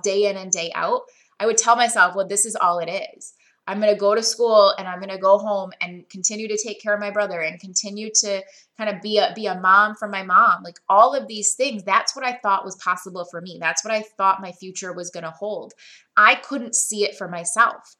day 0.03 0.29
in 0.29 0.37
and 0.37 0.51
day 0.51 0.71
out 0.75 1.01
i 1.39 1.45
would 1.45 1.57
tell 1.57 1.75
myself 1.75 2.15
well 2.15 2.27
this 2.27 2.45
is 2.45 2.55
all 2.55 2.79
it 2.79 2.89
is. 3.15 3.33
I'm 3.67 3.79
going 3.79 3.93
to 3.93 3.99
go 3.99 4.15
to 4.15 4.23
school 4.23 4.73
and 4.77 4.87
i'm 4.87 4.99
going 4.99 5.09
to 5.09 5.17
go 5.17 5.39
home 5.39 5.71
and 5.81 6.07
continue 6.09 6.47
to 6.47 6.57
take 6.63 6.81
care 6.81 6.93
of 6.93 6.99
my 6.99 7.11
brother 7.11 7.41
and 7.41 7.59
continue 7.59 8.09
to 8.21 8.43
kind 8.77 8.89
of 8.89 9.01
be 9.01 9.17
a 9.17 9.33
be 9.35 9.47
a 9.47 9.59
mom 9.59 9.95
for 9.95 10.07
my 10.07 10.23
mom. 10.23 10.63
Like 10.63 10.79
all 10.89 11.15
of 11.15 11.27
these 11.27 11.53
things 11.55 11.83
that's 11.83 12.15
what 12.15 12.25
i 12.25 12.33
thought 12.43 12.65
was 12.65 12.75
possible 12.75 13.25
for 13.25 13.41
me. 13.41 13.57
That's 13.59 13.83
what 13.83 13.93
i 13.93 14.03
thought 14.17 14.41
my 14.41 14.51
future 14.51 14.93
was 14.93 15.09
going 15.09 15.23
to 15.23 15.31
hold. 15.31 15.73
I 16.15 16.35
couldn't 16.35 16.75
see 16.75 17.03
it 17.03 17.15
for 17.17 17.27
myself 17.27 17.95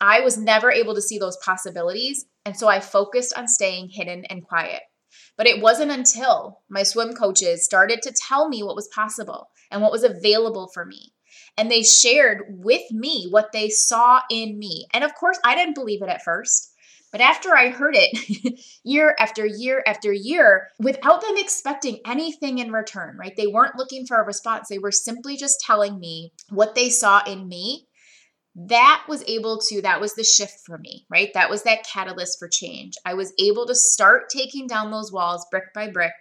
I 0.00 0.20
was 0.20 0.38
never 0.38 0.70
able 0.70 0.94
to 0.94 1.02
see 1.02 1.18
those 1.18 1.36
possibilities. 1.38 2.26
And 2.44 2.56
so 2.56 2.68
I 2.68 2.80
focused 2.80 3.36
on 3.36 3.48
staying 3.48 3.90
hidden 3.90 4.24
and 4.26 4.46
quiet. 4.46 4.82
But 5.36 5.46
it 5.46 5.62
wasn't 5.62 5.90
until 5.90 6.62
my 6.68 6.82
swim 6.82 7.14
coaches 7.14 7.64
started 7.64 8.02
to 8.02 8.12
tell 8.12 8.48
me 8.48 8.62
what 8.62 8.76
was 8.76 8.88
possible 8.88 9.50
and 9.70 9.82
what 9.82 9.92
was 9.92 10.04
available 10.04 10.68
for 10.72 10.84
me. 10.84 11.12
And 11.56 11.70
they 11.70 11.82
shared 11.82 12.44
with 12.48 12.90
me 12.90 13.26
what 13.30 13.52
they 13.52 13.68
saw 13.68 14.20
in 14.30 14.58
me. 14.58 14.86
And 14.92 15.02
of 15.02 15.14
course, 15.14 15.38
I 15.44 15.54
didn't 15.54 15.74
believe 15.74 16.02
it 16.02 16.08
at 16.08 16.22
first. 16.22 16.72
But 17.10 17.20
after 17.22 17.56
I 17.56 17.70
heard 17.70 17.94
it 17.96 18.60
year 18.84 19.16
after 19.18 19.46
year 19.46 19.82
after 19.86 20.12
year, 20.12 20.68
without 20.78 21.22
them 21.22 21.36
expecting 21.36 22.00
anything 22.06 22.58
in 22.58 22.70
return, 22.70 23.16
right? 23.18 23.34
They 23.34 23.46
weren't 23.46 23.76
looking 23.76 24.06
for 24.06 24.20
a 24.20 24.26
response. 24.26 24.68
They 24.68 24.78
were 24.78 24.92
simply 24.92 25.36
just 25.36 25.60
telling 25.60 25.98
me 25.98 26.32
what 26.50 26.74
they 26.74 26.90
saw 26.90 27.22
in 27.24 27.48
me 27.48 27.87
that 28.66 29.04
was 29.08 29.22
able 29.28 29.58
to 29.68 29.82
that 29.82 30.00
was 30.00 30.14
the 30.14 30.24
shift 30.24 30.60
for 30.66 30.78
me 30.78 31.06
right? 31.10 31.32
That 31.34 31.50
was 31.50 31.62
that 31.62 31.86
catalyst 31.86 32.38
for 32.38 32.48
change. 32.48 32.94
I 33.04 33.14
was 33.14 33.32
able 33.38 33.66
to 33.66 33.74
start 33.74 34.30
taking 34.30 34.66
down 34.66 34.90
those 34.90 35.12
walls 35.12 35.46
brick 35.50 35.72
by 35.74 35.90
brick 35.90 36.12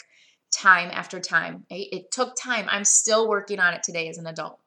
time 0.51 0.89
after 0.93 1.19
time 1.19 1.65
it 1.69 2.11
took 2.11 2.35
time. 2.35 2.67
I'm 2.69 2.85
still 2.85 3.27
working 3.27 3.59
on 3.59 3.73
it 3.73 3.83
today 3.83 4.07
as 4.07 4.17
an 4.17 4.27
adult. 4.27 4.59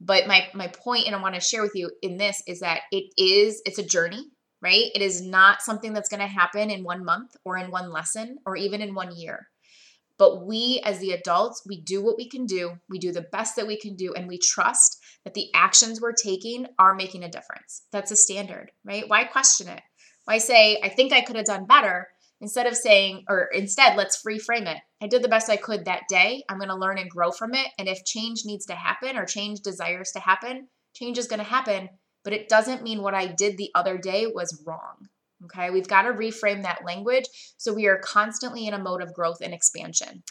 But 0.00 0.26
my 0.26 0.48
my 0.54 0.68
point 0.68 1.06
and 1.06 1.14
i 1.14 1.20
want 1.20 1.34
to 1.34 1.40
share 1.40 1.62
with 1.62 1.74
you 1.74 1.90
in 2.02 2.16
this 2.16 2.42
is 2.46 2.60
that 2.60 2.82
it 2.92 3.04
is 3.16 3.62
it's 3.64 3.78
a 3.78 3.84
journey 3.84 4.24
right? 4.62 4.90
It 4.94 5.02
is 5.02 5.22
not 5.22 5.62
something 5.62 5.92
that's 5.92 6.08
going 6.08 6.20
to 6.20 6.26
happen 6.26 6.70
in 6.70 6.84
one 6.84 7.04
month 7.04 7.34
or 7.44 7.56
in 7.56 7.70
one 7.70 7.90
lesson 7.90 8.36
or 8.44 8.56
even 8.56 8.82
in 8.82 8.94
one 8.94 9.16
year 9.16 9.48
but 10.20 10.46
we 10.46 10.80
as 10.84 11.00
the 11.00 11.10
adults 11.10 11.62
we 11.66 11.80
do 11.80 12.00
what 12.04 12.16
we 12.16 12.28
can 12.28 12.46
do 12.46 12.72
we 12.88 12.98
do 12.98 13.10
the 13.10 13.26
best 13.32 13.56
that 13.56 13.66
we 13.66 13.76
can 13.76 13.96
do 13.96 14.14
and 14.14 14.28
we 14.28 14.38
trust 14.38 15.00
that 15.24 15.34
the 15.34 15.48
actions 15.54 16.00
we're 16.00 16.12
taking 16.12 16.66
are 16.78 16.94
making 16.94 17.22
a 17.22 17.30
difference. 17.30 17.82
That's 17.92 18.10
a 18.10 18.16
standard, 18.16 18.70
right? 18.84 19.04
Why 19.06 19.24
question 19.24 19.68
it? 19.68 19.82
Why 20.24 20.38
say, 20.38 20.80
I 20.82 20.88
think 20.88 21.12
I 21.12 21.20
could 21.20 21.36
have 21.36 21.46
done 21.46 21.66
better 21.66 22.08
instead 22.40 22.66
of 22.66 22.76
saying, 22.76 23.24
or 23.28 23.48
instead, 23.52 23.96
let's 23.96 24.22
reframe 24.24 24.66
it. 24.66 24.78
I 25.02 25.08
did 25.08 25.22
the 25.22 25.28
best 25.28 25.50
I 25.50 25.56
could 25.56 25.84
that 25.84 26.02
day. 26.08 26.42
I'm 26.48 26.58
going 26.58 26.68
to 26.70 26.76
learn 26.76 26.98
and 26.98 27.10
grow 27.10 27.30
from 27.30 27.54
it. 27.54 27.66
And 27.78 27.88
if 27.88 28.04
change 28.04 28.42
needs 28.44 28.66
to 28.66 28.74
happen 28.74 29.16
or 29.16 29.26
change 29.26 29.60
desires 29.60 30.12
to 30.12 30.20
happen, 30.20 30.68
change 30.94 31.18
is 31.18 31.26
going 31.26 31.38
to 31.38 31.44
happen. 31.44 31.88
But 32.24 32.32
it 32.32 32.48
doesn't 32.48 32.82
mean 32.82 33.02
what 33.02 33.14
I 33.14 33.26
did 33.26 33.56
the 33.56 33.70
other 33.74 33.98
day 33.98 34.26
was 34.26 34.62
wrong. 34.66 35.08
Okay, 35.44 35.70
we've 35.70 35.88
got 35.88 36.02
to 36.02 36.12
reframe 36.12 36.62
that 36.62 36.84
language 36.84 37.24
so 37.56 37.72
we 37.72 37.86
are 37.86 37.98
constantly 37.98 38.66
in 38.66 38.74
a 38.74 38.78
mode 38.78 39.02
of 39.02 39.14
growth 39.14 39.38
and 39.40 39.54
expansion. 39.54 40.22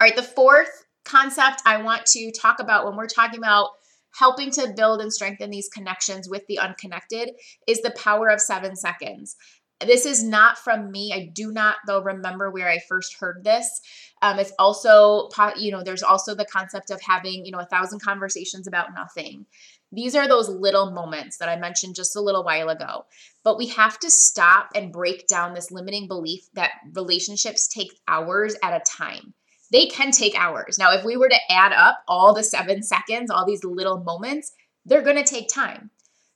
All 0.00 0.06
right, 0.06 0.16
the 0.16 0.22
fourth 0.22 0.84
concept 1.04 1.62
I 1.64 1.82
want 1.82 2.06
to 2.06 2.30
talk 2.32 2.60
about 2.60 2.84
when 2.84 2.96
we're 2.96 3.06
talking 3.06 3.38
about 3.38 3.70
helping 4.18 4.50
to 4.50 4.72
build 4.76 5.00
and 5.00 5.12
strengthen 5.12 5.50
these 5.50 5.68
connections 5.68 6.28
with 6.28 6.46
the 6.48 6.58
unconnected 6.58 7.30
is 7.66 7.80
the 7.82 7.90
power 7.92 8.28
of 8.28 8.40
seven 8.40 8.74
seconds. 8.74 9.36
This 9.80 10.06
is 10.06 10.24
not 10.24 10.58
from 10.58 10.90
me. 10.90 11.12
I 11.12 11.30
do 11.32 11.52
not, 11.52 11.76
though, 11.86 12.02
remember 12.02 12.50
where 12.50 12.68
I 12.68 12.80
first 12.88 13.16
heard 13.20 13.44
this. 13.44 13.80
Um, 14.22 14.40
it's 14.40 14.52
also, 14.58 15.28
you 15.56 15.70
know, 15.70 15.84
there's 15.84 16.02
also 16.02 16.34
the 16.34 16.44
concept 16.44 16.90
of 16.90 17.00
having, 17.00 17.44
you 17.44 17.52
know, 17.52 17.60
a 17.60 17.66
thousand 17.66 18.00
conversations 18.00 18.66
about 18.66 18.88
nothing. 18.94 19.46
These 19.90 20.14
are 20.14 20.28
those 20.28 20.48
little 20.48 20.90
moments 20.90 21.38
that 21.38 21.48
I 21.48 21.56
mentioned 21.56 21.94
just 21.94 22.16
a 22.16 22.20
little 22.20 22.44
while 22.44 22.68
ago. 22.68 23.06
But 23.42 23.58
we 23.58 23.68
have 23.68 23.98
to 24.00 24.10
stop 24.10 24.70
and 24.74 24.92
break 24.92 25.26
down 25.26 25.54
this 25.54 25.70
limiting 25.70 26.08
belief 26.08 26.42
that 26.54 26.72
relationships 26.94 27.68
take 27.68 27.98
hours 28.06 28.54
at 28.62 28.74
a 28.74 28.84
time 28.84 29.34
they 29.70 29.86
can 29.86 30.10
take 30.10 30.38
hours. 30.38 30.78
Now, 30.78 30.92
if 30.92 31.04
we 31.04 31.16
were 31.16 31.28
to 31.28 31.40
add 31.50 31.72
up 31.72 32.02
all 32.08 32.34
the 32.34 32.42
seven 32.42 32.82
seconds, 32.82 33.30
all 33.30 33.44
these 33.44 33.64
little 33.64 34.02
moments, 34.02 34.52
they're 34.84 35.02
going 35.02 35.22
to 35.22 35.24
take 35.24 35.48
time, 35.48 35.90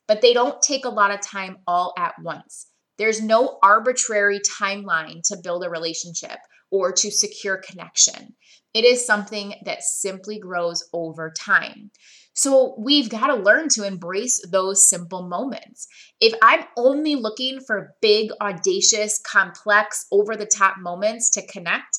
but 0.06 0.20
they 0.20 0.34
don't 0.34 0.60
take 0.60 0.84
a 0.84 0.90
lot 0.90 1.10
of 1.10 1.20
time 1.20 1.58
all 1.66 1.94
at 1.96 2.14
once. 2.20 2.66
There's 2.98 3.22
no 3.22 3.58
arbitrary 3.62 4.40
timeline 4.40 5.22
to 5.24 5.38
build 5.42 5.64
a 5.64 5.70
relationship 5.70 6.38
or 6.72 6.90
to 6.90 7.10
secure 7.10 7.58
connection. 7.58 8.34
It 8.74 8.84
is 8.84 9.06
something 9.06 9.54
that 9.64 9.82
simply 9.82 10.38
grows 10.38 10.82
over 10.92 11.30
time. 11.30 11.90
So 12.34 12.74
we've 12.78 13.10
got 13.10 13.26
to 13.26 13.34
learn 13.34 13.68
to 13.70 13.86
embrace 13.86 14.40
those 14.50 14.88
simple 14.88 15.28
moments. 15.28 15.86
If 16.20 16.32
I'm 16.42 16.64
only 16.78 17.14
looking 17.14 17.60
for 17.60 17.94
big, 18.00 18.30
audacious, 18.40 19.20
complex, 19.20 20.06
over 20.10 20.34
the 20.34 20.46
top 20.46 20.76
moments 20.78 21.28
to 21.30 21.46
connect, 21.46 21.98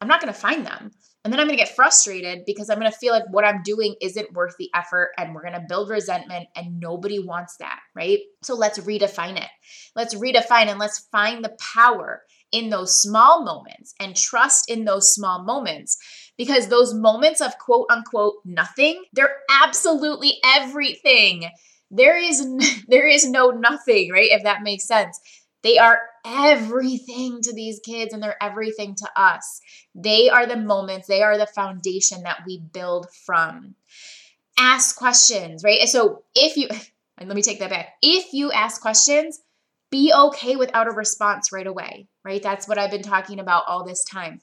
I'm 0.00 0.06
not 0.06 0.20
going 0.20 0.32
to 0.32 0.38
find 0.38 0.64
them. 0.64 0.92
And 1.24 1.32
then 1.32 1.40
I'm 1.40 1.46
going 1.46 1.58
to 1.58 1.64
get 1.64 1.74
frustrated 1.74 2.44
because 2.46 2.68
I'm 2.68 2.78
going 2.78 2.92
to 2.92 2.98
feel 2.98 3.14
like 3.14 3.24
what 3.30 3.46
I'm 3.46 3.62
doing 3.62 3.96
isn't 4.02 4.34
worth 4.34 4.54
the 4.58 4.70
effort 4.74 5.12
and 5.16 5.34
we're 5.34 5.42
going 5.42 5.54
to 5.54 5.64
build 5.66 5.88
resentment 5.88 6.48
and 6.54 6.78
nobody 6.78 7.18
wants 7.18 7.56
that, 7.56 7.80
right? 7.96 8.18
So 8.42 8.54
let's 8.54 8.78
redefine 8.78 9.38
it. 9.38 9.48
Let's 9.96 10.14
redefine 10.14 10.66
and 10.66 10.78
let's 10.78 11.08
find 11.10 11.42
the 11.42 11.56
power 11.74 12.22
in 12.54 12.70
those 12.70 13.02
small 13.02 13.44
moments 13.44 13.94
and 14.00 14.16
trust 14.16 14.70
in 14.70 14.84
those 14.84 15.12
small 15.12 15.42
moments 15.42 15.98
because 16.38 16.68
those 16.68 16.94
moments 16.94 17.40
of 17.40 17.58
quote 17.58 17.86
unquote 17.90 18.36
nothing, 18.44 19.02
they're 19.12 19.36
absolutely 19.62 20.38
everything. 20.44 21.50
There 21.90 22.16
is 22.16 22.46
there 22.88 23.08
is 23.08 23.28
no 23.28 23.50
nothing, 23.50 24.10
right? 24.12 24.30
If 24.30 24.44
that 24.44 24.62
makes 24.62 24.86
sense. 24.86 25.18
They 25.62 25.78
are 25.78 25.98
everything 26.26 27.40
to 27.42 27.54
these 27.54 27.80
kids 27.84 28.12
and 28.12 28.22
they're 28.22 28.42
everything 28.42 28.94
to 28.96 29.08
us. 29.16 29.60
They 29.94 30.28
are 30.28 30.46
the 30.46 30.58
moments, 30.58 31.08
they 31.08 31.22
are 31.22 31.38
the 31.38 31.46
foundation 31.46 32.22
that 32.24 32.40
we 32.46 32.60
build 32.72 33.06
from. 33.24 33.74
Ask 34.58 34.96
questions, 34.96 35.64
right? 35.64 35.88
So 35.88 36.22
if 36.34 36.56
you 36.56 36.68
and 37.18 37.28
let 37.28 37.34
me 37.34 37.42
take 37.42 37.60
that 37.60 37.70
back. 37.70 37.94
If 38.02 38.32
you 38.32 38.52
ask 38.52 38.80
questions, 38.80 39.40
be 39.90 40.12
okay 40.12 40.56
without 40.56 40.88
a 40.88 40.92
response 40.92 41.52
right 41.52 41.66
away, 41.66 42.08
right? 42.24 42.42
That's 42.42 42.66
what 42.66 42.78
I've 42.78 42.90
been 42.90 43.02
talking 43.02 43.38
about 43.38 43.64
all 43.66 43.84
this 43.84 44.04
time. 44.04 44.40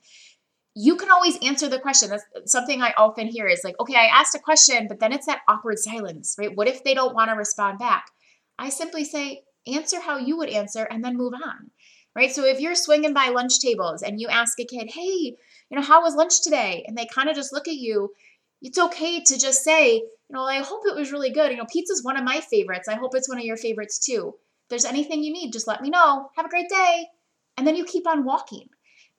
You 0.74 0.96
can 0.96 1.12
always 1.12 1.38
answer 1.44 1.68
the 1.68 1.80
question. 1.80 2.10
That's 2.10 2.24
something 2.46 2.82
I 2.82 2.94
often 2.98 3.28
hear 3.28 3.48
is 3.48 3.62
like, 3.64 3.78
okay, 3.80 3.96
I 3.96 4.06
asked 4.06 4.36
a 4.36 4.40
question, 4.40 4.88
but 4.88 5.00
then 5.00 5.12
it's 5.12 5.26
that 5.26 5.42
awkward 5.48 5.80
silence, 5.80 6.36
right? 6.40 6.56
What 6.56 6.70
if 6.70 6.84
they 6.84 6.94
don't 6.94 7.14
want 7.14 7.30
to 7.30 7.36
respond 7.36 7.80
back? 7.80 8.06
I 8.58 8.70
simply 8.70 9.04
say, 9.04 9.42
answer 9.68 10.00
how 10.00 10.18
you 10.18 10.38
would 10.38 10.50
answer 10.50 10.84
and 10.90 11.04
then 11.04 11.18
move 11.18 11.34
on, 11.34 11.72
right? 12.16 12.32
So 12.32 12.46
if 12.46 12.60
you're 12.60 12.76
swinging 12.76 13.14
by 13.14 13.28
lunch 13.30 13.60
tables 13.60 14.02
and 14.02 14.20
you 14.20 14.30
ask 14.30 14.60
a 14.60 14.66
kid, 14.66 14.90
hey, 14.94 15.36
you 15.70 15.78
know, 15.78 15.82
how 15.82 16.02
was 16.02 16.16
lunch 16.16 16.42
today? 16.42 16.86
And 16.88 16.98
they 16.98 17.08
kind 17.14 17.30
of 17.30 17.36
just 17.36 17.52
look 17.52 17.68
at 17.68 17.76
you, 17.76 18.12
it's 18.62 18.80
okay 18.80 19.22
to 19.22 19.38
just 19.38 19.64
say, 19.64 19.96
you 19.96 20.06
know, 20.30 20.44
I 20.44 20.60
hope 20.60 20.84
it 20.86 20.96
was 20.96 21.12
really 21.12 21.32
good. 21.32 21.52
You 21.52 21.58
know, 21.58 21.66
pizza's 21.72 22.04
one 22.04 22.16
of 22.16 22.24
my 22.24 22.40
favorites. 22.40 22.88
I 22.88 22.96
hope 22.96 23.16
it's 23.16 23.28
one 23.28 23.38
of 23.38 23.44
your 23.44 23.58
favorites 23.58 24.00
too 24.00 24.36
there's 24.72 24.86
anything 24.86 25.24
you 25.24 25.32
need, 25.32 25.54
just 25.54 25.68
let 25.68 25.82
me 25.82 25.92
know. 25.92 26.30
Have 26.36 26.48
a 26.48 26.50
great 26.50 26.70
day. 26.70 27.06
And 27.58 27.68
then 27.68 27.76
you 27.76 27.86
keep 27.86 28.08
on 28.08 28.26
walking, 28.26 28.70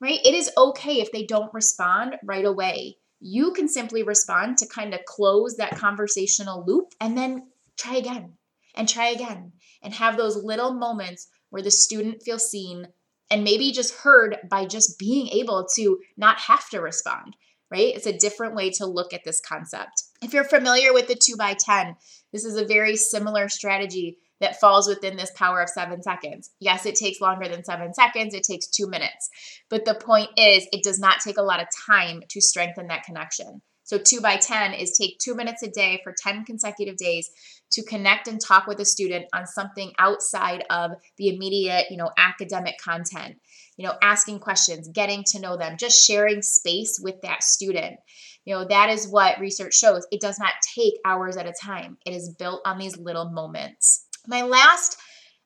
right? 0.00 0.18
It 0.24 0.34
is 0.34 0.50
okay 0.56 1.00
if 1.00 1.12
they 1.12 1.24
don't 1.24 1.54
respond 1.54 2.16
right 2.24 2.44
away. 2.44 2.96
You 3.20 3.52
can 3.52 3.68
simply 3.68 4.02
respond 4.02 4.58
to 4.58 4.66
kind 4.66 4.94
of 4.94 5.04
close 5.04 5.56
that 5.56 5.76
conversational 5.76 6.64
loop 6.66 6.94
and 7.00 7.16
then 7.16 7.46
try 7.76 7.96
again 7.96 8.32
and 8.74 8.88
try 8.88 9.10
again 9.10 9.52
and 9.82 9.94
have 9.94 10.16
those 10.16 10.42
little 10.42 10.72
moments 10.72 11.28
where 11.50 11.62
the 11.62 11.70
student 11.70 12.22
feels 12.22 12.50
seen 12.50 12.88
and 13.30 13.44
maybe 13.44 13.72
just 13.72 13.94
heard 13.94 14.38
by 14.50 14.66
just 14.66 14.98
being 14.98 15.28
able 15.28 15.66
to 15.76 15.98
not 16.16 16.38
have 16.38 16.68
to 16.70 16.80
respond, 16.80 17.36
right? 17.70 17.94
It's 17.94 18.06
a 18.06 18.16
different 18.16 18.54
way 18.54 18.70
to 18.70 18.86
look 18.86 19.12
at 19.12 19.24
this 19.24 19.40
concept. 19.40 20.02
If 20.22 20.32
you're 20.32 20.44
familiar 20.44 20.92
with 20.92 21.08
the 21.08 21.14
2 21.14 21.36
by 21.36 21.54
10, 21.54 21.96
this 22.32 22.44
is 22.44 22.56
a 22.56 22.64
very 22.64 22.96
similar 22.96 23.48
strategy 23.48 24.18
that 24.42 24.60
falls 24.60 24.88
within 24.88 25.16
this 25.16 25.30
power 25.36 25.62
of 25.62 25.68
seven 25.68 26.02
seconds. 26.02 26.50
Yes, 26.60 26.84
it 26.84 26.96
takes 26.96 27.20
longer 27.20 27.48
than 27.48 27.64
seven 27.64 27.94
seconds, 27.94 28.34
it 28.34 28.42
takes 28.42 28.66
two 28.66 28.88
minutes. 28.88 29.30
But 29.70 29.84
the 29.84 29.94
point 29.94 30.30
is, 30.36 30.66
it 30.72 30.82
does 30.82 30.98
not 30.98 31.20
take 31.20 31.38
a 31.38 31.42
lot 31.42 31.60
of 31.60 31.68
time 31.86 32.22
to 32.28 32.40
strengthen 32.40 32.88
that 32.88 33.04
connection. 33.04 33.62
So, 33.84 33.98
two 33.98 34.20
by 34.20 34.36
10 34.36 34.74
is 34.74 34.96
take 34.96 35.18
two 35.18 35.34
minutes 35.34 35.62
a 35.62 35.68
day 35.68 36.00
for 36.02 36.14
10 36.16 36.44
consecutive 36.44 36.96
days 36.96 37.28
to 37.72 37.82
connect 37.84 38.28
and 38.28 38.40
talk 38.40 38.66
with 38.66 38.80
a 38.80 38.84
student 38.84 39.26
on 39.34 39.46
something 39.46 39.92
outside 39.98 40.64
of 40.70 40.92
the 41.18 41.28
immediate, 41.28 41.86
you 41.90 41.96
know, 41.96 42.10
academic 42.16 42.76
content. 42.82 43.36
You 43.76 43.86
know, 43.86 43.94
asking 44.02 44.40
questions, 44.40 44.88
getting 44.88 45.24
to 45.28 45.40
know 45.40 45.56
them, 45.56 45.76
just 45.78 46.06
sharing 46.06 46.42
space 46.42 47.00
with 47.02 47.20
that 47.22 47.42
student. 47.42 47.98
You 48.44 48.54
know, 48.54 48.64
that 48.66 48.90
is 48.90 49.08
what 49.08 49.38
research 49.40 49.74
shows. 49.74 50.06
It 50.10 50.20
does 50.20 50.38
not 50.38 50.52
take 50.76 50.94
hours 51.04 51.36
at 51.36 51.46
a 51.46 51.52
time, 51.52 51.96
it 52.06 52.12
is 52.12 52.34
built 52.38 52.60
on 52.64 52.78
these 52.78 52.96
little 52.96 53.30
moments. 53.30 54.06
My 54.26 54.42
last 54.42 54.98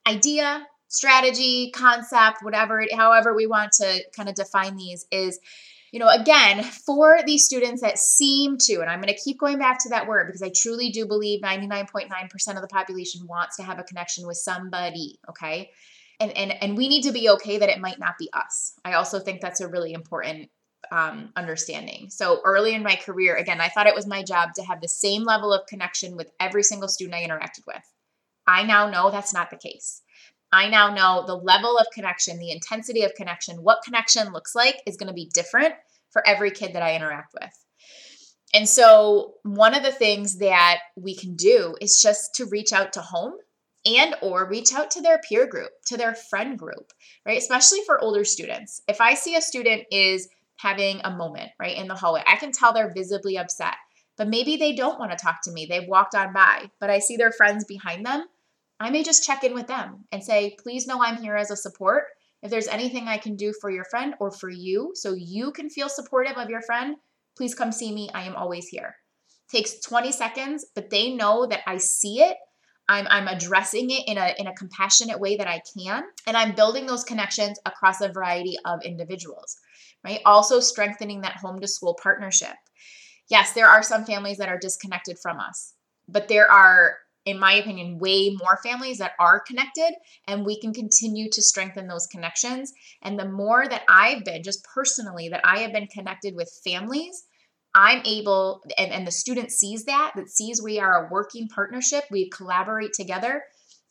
idea, 0.06 0.66
strategy, 0.88 1.70
concept, 1.70 2.38
whatever, 2.42 2.84
however 2.94 3.34
we 3.34 3.46
want 3.46 3.72
to 3.72 4.02
kind 4.14 4.28
of 4.28 4.34
define 4.34 4.76
these 4.76 5.06
is 5.10 5.40
you 5.92 6.00
know, 6.00 6.08
again, 6.08 6.62
for 6.62 7.20
these 7.24 7.44
students 7.44 7.80
that 7.80 7.98
seem 7.98 8.58
to, 8.58 8.80
and 8.80 8.90
I'm 8.90 9.00
going 9.00 9.14
to 9.14 9.18
keep 9.18 9.38
going 9.38 9.58
back 9.58 9.78
to 9.84 9.88
that 9.90 10.06
word 10.06 10.26
because 10.26 10.42
I 10.42 10.50
truly 10.54 10.90
do 10.90 11.06
believe 11.06 11.40
99.9% 11.40 12.10
of 12.54 12.60
the 12.60 12.68
population 12.68 13.26
wants 13.26 13.56
to 13.56 13.62
have 13.62 13.78
a 13.78 13.84
connection 13.84 14.26
with 14.26 14.36
somebody, 14.36 15.18
okay? 15.30 15.70
And 16.18 16.32
and 16.32 16.52
and 16.62 16.76
we 16.76 16.88
need 16.88 17.04
to 17.04 17.12
be 17.12 17.30
okay 17.30 17.56
that 17.58 17.70
it 17.70 17.80
might 17.80 17.98
not 17.98 18.18
be 18.18 18.28
us. 18.32 18.74
I 18.84 18.92
also 18.94 19.20
think 19.20 19.40
that's 19.40 19.60
a 19.60 19.68
really 19.68 19.92
important 19.92 20.50
um, 20.90 21.30
understanding. 21.36 22.08
So 22.10 22.40
early 22.44 22.74
in 22.74 22.82
my 22.82 22.96
career, 22.96 23.36
again, 23.36 23.60
I 23.60 23.68
thought 23.68 23.86
it 23.86 23.94
was 23.94 24.06
my 24.06 24.22
job 24.22 24.54
to 24.56 24.62
have 24.64 24.80
the 24.80 24.88
same 24.88 25.24
level 25.24 25.52
of 25.52 25.66
connection 25.66 26.16
with 26.16 26.30
every 26.40 26.62
single 26.62 26.88
student 26.88 27.14
I 27.14 27.26
interacted 27.26 27.66
with. 27.66 27.82
I 28.46 28.62
now 28.62 28.88
know 28.88 29.10
that's 29.10 29.34
not 29.34 29.50
the 29.50 29.56
case. 29.56 30.02
I 30.52 30.68
now 30.68 30.94
know 30.94 31.24
the 31.26 31.36
level 31.36 31.76
of 31.76 31.86
connection, 31.92 32.38
the 32.38 32.52
intensity 32.52 33.02
of 33.02 33.14
connection, 33.14 33.56
what 33.56 33.82
connection 33.84 34.32
looks 34.32 34.54
like 34.54 34.80
is 34.86 34.96
going 34.96 35.08
to 35.08 35.14
be 35.14 35.30
different 35.34 35.74
for 36.10 36.26
every 36.26 36.50
kid 36.50 36.74
that 36.74 36.82
I 36.82 36.94
interact 36.94 37.34
with. 37.38 37.50
And 38.54 38.68
so, 38.68 39.34
one 39.42 39.74
of 39.74 39.82
the 39.82 39.92
things 39.92 40.38
that 40.38 40.78
we 40.96 41.16
can 41.16 41.34
do 41.34 41.74
is 41.80 42.00
just 42.00 42.36
to 42.36 42.46
reach 42.46 42.72
out 42.72 42.92
to 42.92 43.00
home 43.00 43.34
and 43.84 44.14
or 44.22 44.48
reach 44.48 44.72
out 44.72 44.90
to 44.92 45.02
their 45.02 45.20
peer 45.28 45.46
group, 45.46 45.70
to 45.86 45.96
their 45.96 46.14
friend 46.14 46.58
group, 46.58 46.92
right? 47.26 47.38
Especially 47.38 47.80
for 47.84 48.00
older 48.00 48.24
students. 48.24 48.82
If 48.88 49.00
I 49.00 49.14
see 49.14 49.36
a 49.36 49.42
student 49.42 49.82
is 49.90 50.28
having 50.58 51.00
a 51.04 51.10
moment, 51.10 51.50
right, 51.60 51.76
in 51.76 51.88
the 51.88 51.94
hallway, 51.94 52.22
I 52.26 52.36
can 52.36 52.52
tell 52.52 52.72
they're 52.72 52.94
visibly 52.94 53.36
upset. 53.36 53.74
But 54.16 54.28
maybe 54.28 54.56
they 54.56 54.74
don't 54.74 54.98
want 54.98 55.10
to 55.10 55.18
talk 55.18 55.42
to 55.42 55.52
me. 55.52 55.66
They've 55.66 55.86
walked 55.86 56.14
on 56.14 56.32
by, 56.32 56.70
but 56.80 56.88
I 56.88 57.00
see 57.00 57.16
their 57.16 57.32
friends 57.32 57.64
behind 57.66 58.06
them 58.06 58.24
I 58.78 58.90
may 58.90 59.02
just 59.02 59.24
check 59.24 59.42
in 59.42 59.54
with 59.54 59.66
them 59.66 60.04
and 60.12 60.22
say, 60.22 60.56
please 60.62 60.86
know 60.86 61.02
I'm 61.02 61.22
here 61.22 61.36
as 61.36 61.50
a 61.50 61.56
support. 61.56 62.04
If 62.42 62.50
there's 62.50 62.68
anything 62.68 63.08
I 63.08 63.16
can 63.16 63.36
do 63.36 63.52
for 63.60 63.70
your 63.70 63.84
friend 63.84 64.14
or 64.20 64.30
for 64.30 64.50
you 64.50 64.92
so 64.94 65.14
you 65.14 65.50
can 65.52 65.70
feel 65.70 65.88
supportive 65.88 66.36
of 66.36 66.50
your 66.50 66.60
friend, 66.62 66.96
please 67.36 67.54
come 67.54 67.72
see 67.72 67.92
me. 67.92 68.10
I 68.14 68.24
am 68.24 68.36
always 68.36 68.68
here. 68.68 68.96
Takes 69.50 69.80
20 69.80 70.12
seconds, 70.12 70.66
but 70.74 70.90
they 70.90 71.14
know 71.14 71.46
that 71.46 71.62
I 71.66 71.78
see 71.78 72.20
it. 72.20 72.36
I'm, 72.88 73.06
I'm 73.08 73.28
addressing 73.28 73.90
it 73.90 74.02
in 74.06 74.18
a, 74.18 74.34
in 74.38 74.46
a 74.46 74.54
compassionate 74.54 75.18
way 75.18 75.36
that 75.36 75.48
I 75.48 75.60
can. 75.76 76.04
And 76.26 76.36
I'm 76.36 76.54
building 76.54 76.86
those 76.86 77.02
connections 77.02 77.58
across 77.64 78.00
a 78.00 78.12
variety 78.12 78.56
of 78.64 78.84
individuals, 78.84 79.56
right? 80.04 80.20
Also 80.24 80.60
strengthening 80.60 81.22
that 81.22 81.36
home 81.36 81.60
to 81.60 81.66
school 81.66 81.98
partnership. 82.00 82.54
Yes, 83.28 83.52
there 83.54 83.66
are 83.66 83.82
some 83.82 84.04
families 84.04 84.38
that 84.38 84.48
are 84.48 84.58
disconnected 84.58 85.18
from 85.18 85.40
us, 85.40 85.74
but 86.08 86.28
there 86.28 86.48
are 86.48 86.98
in 87.26 87.40
my 87.40 87.54
opinion, 87.54 87.98
way 87.98 88.30
more 88.30 88.58
families 88.62 88.98
that 88.98 89.12
are 89.18 89.40
connected, 89.40 89.92
and 90.28 90.46
we 90.46 90.58
can 90.60 90.72
continue 90.72 91.28
to 91.30 91.42
strengthen 91.42 91.88
those 91.88 92.06
connections. 92.06 92.72
And 93.02 93.18
the 93.18 93.28
more 93.28 93.68
that 93.68 93.82
I've 93.88 94.24
been, 94.24 94.44
just 94.44 94.64
personally, 94.72 95.28
that 95.28 95.40
I 95.44 95.58
have 95.58 95.72
been 95.72 95.88
connected 95.88 96.34
with 96.36 96.60
families, 96.64 97.24
I'm 97.74 98.00
able, 98.06 98.62
and, 98.78 98.92
and 98.92 99.06
the 99.06 99.12
student 99.12 99.50
sees 99.50 99.84
that, 99.84 100.12
that 100.14 100.30
sees 100.30 100.62
we 100.62 100.78
are 100.78 101.06
a 101.06 101.08
working 101.10 101.48
partnership, 101.48 102.04
we 102.10 102.30
collaborate 102.30 102.92
together. 102.94 103.42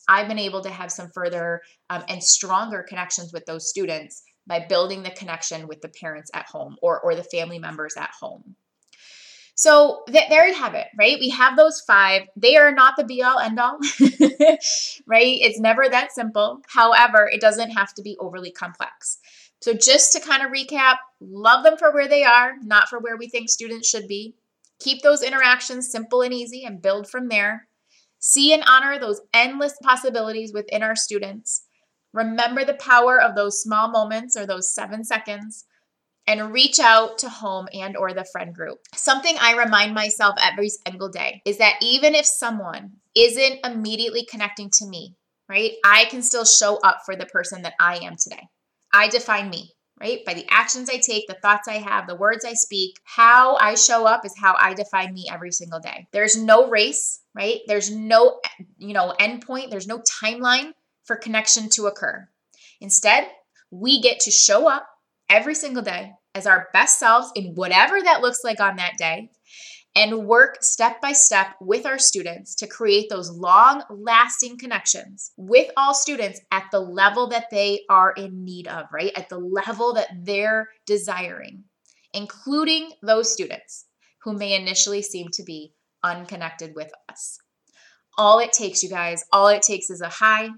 I've 0.08 0.28
been 0.28 0.39
able 0.39 0.62
to 0.62 0.69
have 0.69 0.91
some 0.91 1.12
further 1.13 1.62
um, 1.89 2.04
and 2.08 2.24
stronger 2.24 2.86
connections 2.88 3.34
with 3.34 3.45
those 3.45 3.69
students 3.69 4.24
by 4.48 4.65
building 4.67 5.04
the 5.04 5.12
connection 5.12 5.67
with 5.67 5.82
the 5.82 5.91
parents 6.02 6.32
at 6.34 6.45
home 6.45 6.78
or, 6.82 7.02
or 7.02 7.15
the 7.15 7.24
family 7.24 7.60
members 7.60 7.95
at 7.98 8.12
home. 8.19 8.56
So 9.56 10.04
th- 10.08 10.30
there 10.30 10.48
you 10.48 10.54
have 10.54 10.76
it, 10.76 10.88
right? 11.00 11.18
We 11.18 11.30
have 11.30 11.56
those 11.56 11.80
five. 11.82 12.24
They 12.36 12.58
are 12.58 12.74
not 12.74 12.96
the 12.98 13.06
be 13.06 13.24
all 13.24 13.39
end 13.39 13.58
all, 13.58 13.80
right? 15.08 15.38
It's 15.39 15.60
never 15.60 15.88
that 15.89 16.12
simple. 16.12 16.62
However, 16.68 17.30
it 17.32 17.39
doesn't 17.39 17.72
have 17.72 17.94
to 17.94 18.02
be 18.02 18.18
overly 18.20 18.52
complex. 18.52 19.18
So 19.62 19.74
just 19.74 20.12
to 20.12 20.20
kind 20.20 20.44
of 20.44 20.52
recap, 20.52 20.98
love 21.22 21.63
them 21.63 21.78
for 21.78 21.94
where 21.94 22.10
they 22.10 22.26
are, 22.26 22.56
not 22.63 22.89
for 22.89 23.00
where 23.00 23.15
we 23.15 23.30
think 23.30 23.50
students 23.50 23.88
should 23.88 24.10
be. 24.10 24.36
Keep 24.80 25.02
those 25.02 25.24
interactions 25.24 25.89
simple 25.89 26.22
and 26.22 26.34
easy 26.34 26.65
and 26.65 26.82
build 26.82 27.10
from 27.10 27.30
there. 27.30 27.68
See 28.20 28.54
and 28.54 28.63
honor 28.68 29.00
those 29.00 29.22
endless 29.34 29.78
possibilities 29.82 30.52
within 30.54 30.84
our 30.84 30.98
students. 30.98 31.63
Remember 32.12 32.65
the 32.65 32.74
power 32.74 33.22
of 33.22 33.36
those 33.36 33.62
small 33.62 33.89
moments 33.89 34.36
or 34.36 34.46
those 34.46 34.70
seven 34.70 35.06
seconds 35.06 35.65
and 36.28 36.54
reach 36.54 36.80
out 36.80 37.20
to 37.20 37.30
home 37.30 37.68
and 37.74 37.96
or 37.96 38.14
the 38.14 38.26
friend 38.26 38.54
group. 38.54 38.80
Something 38.96 39.36
I 39.40 39.56
remind 39.56 39.94
myself 39.94 40.36
every 40.42 40.70
single 40.70 41.10
day 41.10 41.42
is 41.46 41.58
that 41.60 41.76
even 41.82 42.16
if 42.16 42.26
someone 42.26 42.94
isn't 43.16 43.66
immediately 43.66 44.26
connecting 44.26 44.70
to 44.72 44.88
me, 44.88 45.16
right? 45.48 45.74
I 45.84 46.06
can 46.06 46.22
still 46.22 46.46
show 46.46 46.78
up 46.78 47.02
for 47.06 47.16
the 47.16 47.26
person 47.26 47.62
that 47.62 47.74
I 47.80 47.98
am 47.98 48.16
today. 48.18 48.48
I 48.92 49.08
define 49.08 49.50
me, 49.50 49.74
right? 50.00 50.26
By 50.26 50.34
the 50.34 50.46
actions 50.50 50.90
I 50.90 50.98
take, 50.98 51.28
the 51.28 51.38
thoughts 51.42 51.68
I 51.68 51.76
have, 51.76 52.08
the 52.08 52.16
words 52.16 52.44
I 52.46 52.54
speak, 52.54 53.00
how 53.04 53.56
I 53.58 53.76
show 53.76 54.06
up 54.06 54.26
is 54.26 54.34
how 54.38 54.56
I 54.60 54.74
define 54.74 55.14
me 55.14 55.28
every 55.32 55.52
single 55.52 55.80
day. 55.80 56.08
There's 56.12 56.38
no 56.38 56.70
race, 56.70 57.22
right? 57.36 57.60
There's 57.68 57.92
no, 57.92 58.40
you 58.78 58.94
know, 58.94 59.14
endpoint, 59.20 59.70
there's 59.70 59.88
no 59.88 60.00
timeline 60.00 60.72
for 61.04 61.16
connection 61.16 61.70
to 61.70 61.86
occur. 61.86 62.28
Instead, 62.82 63.28
we 63.70 64.02
get 64.02 64.20
to 64.22 64.32
show 64.32 64.68
up 64.68 64.88
every 65.36 65.54
single 65.54 65.84
day 65.84 66.13
as 66.34 66.48
our 66.48 66.69
best 66.71 66.98
selves 66.98 67.30
in 67.36 67.54
whatever 67.56 68.02
that 68.02 68.21
looks 68.21 68.39
like 68.45 68.62
on 68.62 68.78
that 68.78 68.98
day 68.98 69.30
and 69.93 70.26
work 70.26 70.58
step 70.62 71.02
by 71.02 71.12
step 71.12 71.48
with 71.60 71.86
our 71.86 72.00
students 72.00 72.56
to 72.56 72.67
create 72.67 73.10
those 73.10 73.30
long 73.30 73.84
lasting 73.89 74.58
connections 74.58 75.34
with 75.36 75.69
all 75.76 75.93
students 75.93 76.39
at 76.52 76.63
the 76.71 76.80
level 76.80 77.28
that 77.28 77.50
they 77.52 77.82
are 77.89 78.13
in 78.13 78.45
need 78.45 78.65
of, 78.69 78.86
right? 78.93 79.12
At 79.17 79.28
the 79.28 79.38
level 79.38 79.93
that 79.95 80.08
they're 80.24 80.69
desiring, 80.86 81.65
including 82.13 82.91
those 83.02 83.32
students 83.32 83.88
who 84.24 84.38
may 84.38 84.56
initially 84.56 85.02
seem 85.02 85.28
to 85.34 85.43
be 85.43 85.74
unconnected 86.02 86.76
with 86.76 86.91
us. 87.10 87.39
All 88.17 88.39
it 88.39 88.54
takes, 88.54 88.84
you 88.84 88.89
guys, 88.89 89.26
all 89.34 89.48
it 89.50 89.62
takes 89.62 89.89
is 89.89 90.00
a 90.00 90.08
hi, 90.08 90.50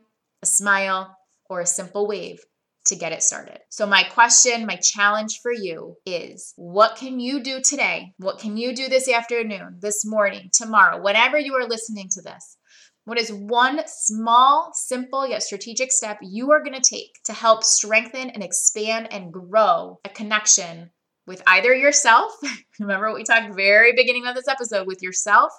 a 0.43 0.45
smile, 0.45 1.17
or 1.49 1.61
a 1.61 1.65
simple 1.65 2.07
wave 2.07 2.43
to 2.87 2.95
get 2.95 3.11
it 3.11 3.23
started. 3.23 3.59
So, 3.69 3.85
my 3.85 4.03
question, 4.03 4.65
my 4.65 4.77
challenge 4.77 5.39
for 5.41 5.51
you 5.51 5.95
is 6.05 6.53
what 6.55 6.95
can 6.95 7.19
you 7.19 7.41
do 7.41 7.61
today? 7.61 8.13
What 8.17 8.39
can 8.39 8.57
you 8.57 8.75
do 8.75 8.87
this 8.87 9.09
afternoon, 9.09 9.77
this 9.79 10.05
morning, 10.05 10.49
tomorrow, 10.53 11.01
whenever 11.01 11.37
you 11.37 11.53
are 11.55 11.67
listening 11.67 12.07
to 12.11 12.21
this? 12.21 12.57
What 13.05 13.19
is 13.19 13.31
one 13.31 13.81
small, 13.85 14.71
simple, 14.73 15.25
yet 15.25 15.41
strategic 15.41 15.93
step 15.93 16.17
you 16.21 16.51
are 16.51 16.61
going 16.61 16.79
to 16.79 16.89
take 16.89 17.11
to 17.25 17.33
help 17.33 17.63
strengthen 17.63 18.29
and 18.31 18.43
expand 18.43 19.07
and 19.11 19.31
grow 19.31 19.99
a 20.03 20.09
connection 20.09 20.91
with 21.25 21.41
either 21.47 21.73
yourself? 21.73 22.33
Remember 22.79 23.07
what 23.07 23.15
we 23.15 23.23
talked 23.23 23.55
very 23.55 23.93
beginning 23.95 24.27
of 24.27 24.35
this 24.35 24.49
episode 24.49 24.87
with 24.87 25.01
yourself 25.01 25.53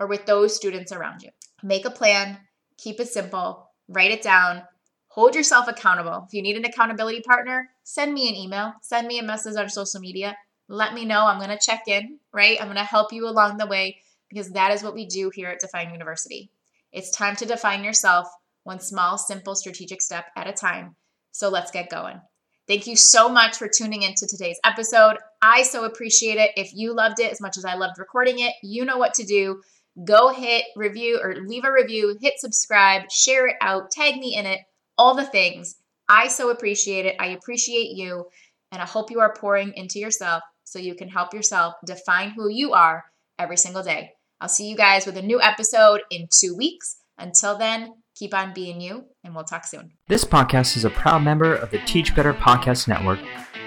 or 0.00 0.08
with 0.08 0.26
those 0.26 0.56
students 0.56 0.90
around 0.90 1.22
you. 1.22 1.30
Make 1.62 1.84
a 1.84 1.90
plan, 1.90 2.38
keep 2.76 2.98
it 2.98 3.08
simple, 3.08 3.70
write 3.86 4.10
it 4.10 4.22
down, 4.22 4.62
hold 5.10 5.34
yourself 5.34 5.66
accountable. 5.68 6.24
If 6.26 6.34
you 6.34 6.42
need 6.42 6.56
an 6.56 6.64
accountability 6.64 7.20
partner, 7.20 7.68
send 7.82 8.14
me 8.14 8.28
an 8.28 8.36
email, 8.36 8.72
send 8.80 9.06
me 9.06 9.18
a 9.18 9.24
message 9.24 9.56
on 9.56 9.68
social 9.68 10.00
media. 10.00 10.36
Let 10.68 10.94
me 10.94 11.04
know. 11.04 11.26
I'm 11.26 11.38
going 11.38 11.50
to 11.50 11.58
check 11.58 11.82
in, 11.88 12.20
right? 12.32 12.56
I'm 12.60 12.68
going 12.68 12.76
to 12.76 12.84
help 12.84 13.12
you 13.12 13.28
along 13.28 13.58
the 13.58 13.66
way 13.66 13.98
because 14.28 14.50
that 14.52 14.70
is 14.70 14.84
what 14.84 14.94
we 14.94 15.06
do 15.06 15.30
here 15.34 15.48
at 15.48 15.58
Define 15.58 15.90
University. 15.90 16.50
It's 16.92 17.10
time 17.10 17.34
to 17.36 17.46
define 17.46 17.82
yourself 17.82 18.28
one 18.62 18.78
small, 18.78 19.18
simple, 19.18 19.56
strategic 19.56 20.00
step 20.00 20.26
at 20.36 20.46
a 20.46 20.52
time. 20.52 20.94
So 21.32 21.48
let's 21.48 21.72
get 21.72 21.90
going. 21.90 22.20
Thank 22.68 22.86
you 22.86 22.94
so 22.94 23.28
much 23.28 23.56
for 23.56 23.68
tuning 23.68 24.02
into 24.02 24.28
today's 24.28 24.60
episode. 24.64 25.16
I 25.42 25.64
so 25.64 25.84
appreciate 25.84 26.36
it. 26.36 26.52
If 26.56 26.72
you 26.72 26.94
loved 26.94 27.18
it 27.18 27.32
as 27.32 27.40
much 27.40 27.56
as 27.56 27.64
I 27.64 27.74
loved 27.74 27.98
recording 27.98 28.38
it, 28.38 28.52
you 28.62 28.84
know 28.84 28.96
what 28.98 29.14
to 29.14 29.24
do. 29.24 29.60
Go 30.04 30.32
hit 30.32 30.66
review 30.76 31.18
or 31.20 31.34
leave 31.34 31.64
a 31.64 31.72
review, 31.72 32.16
hit 32.20 32.34
subscribe, 32.38 33.10
share 33.10 33.48
it 33.48 33.56
out, 33.60 33.90
tag 33.90 34.16
me 34.18 34.36
in 34.36 34.46
it 34.46 34.60
all 35.00 35.14
the 35.14 35.24
things. 35.24 35.76
I 36.10 36.28
so 36.28 36.50
appreciate 36.50 37.06
it. 37.06 37.16
I 37.18 37.28
appreciate 37.28 37.96
you. 37.96 38.26
And 38.70 38.82
I 38.82 38.84
hope 38.84 39.10
you 39.10 39.20
are 39.20 39.34
pouring 39.34 39.72
into 39.74 39.98
yourself 39.98 40.42
so 40.64 40.78
you 40.78 40.94
can 40.94 41.08
help 41.08 41.32
yourself 41.32 41.76
define 41.86 42.34
who 42.36 42.50
you 42.50 42.74
are 42.74 43.04
every 43.38 43.56
single 43.56 43.82
day. 43.82 44.10
I'll 44.42 44.50
see 44.50 44.68
you 44.68 44.76
guys 44.76 45.06
with 45.06 45.16
a 45.16 45.22
new 45.22 45.40
episode 45.40 46.02
in 46.10 46.28
two 46.30 46.54
weeks. 46.54 46.98
Until 47.16 47.56
then, 47.56 47.94
keep 48.14 48.34
on 48.34 48.52
being 48.52 48.82
you, 48.82 49.06
and 49.24 49.34
we'll 49.34 49.44
talk 49.44 49.64
soon. 49.64 49.92
This 50.08 50.24
podcast 50.24 50.76
is 50.76 50.84
a 50.84 50.90
proud 50.90 51.22
member 51.22 51.54
of 51.54 51.70
the 51.70 51.78
Teach 51.86 52.14
Better 52.14 52.34
Podcast 52.34 52.86
Network. 52.86 53.20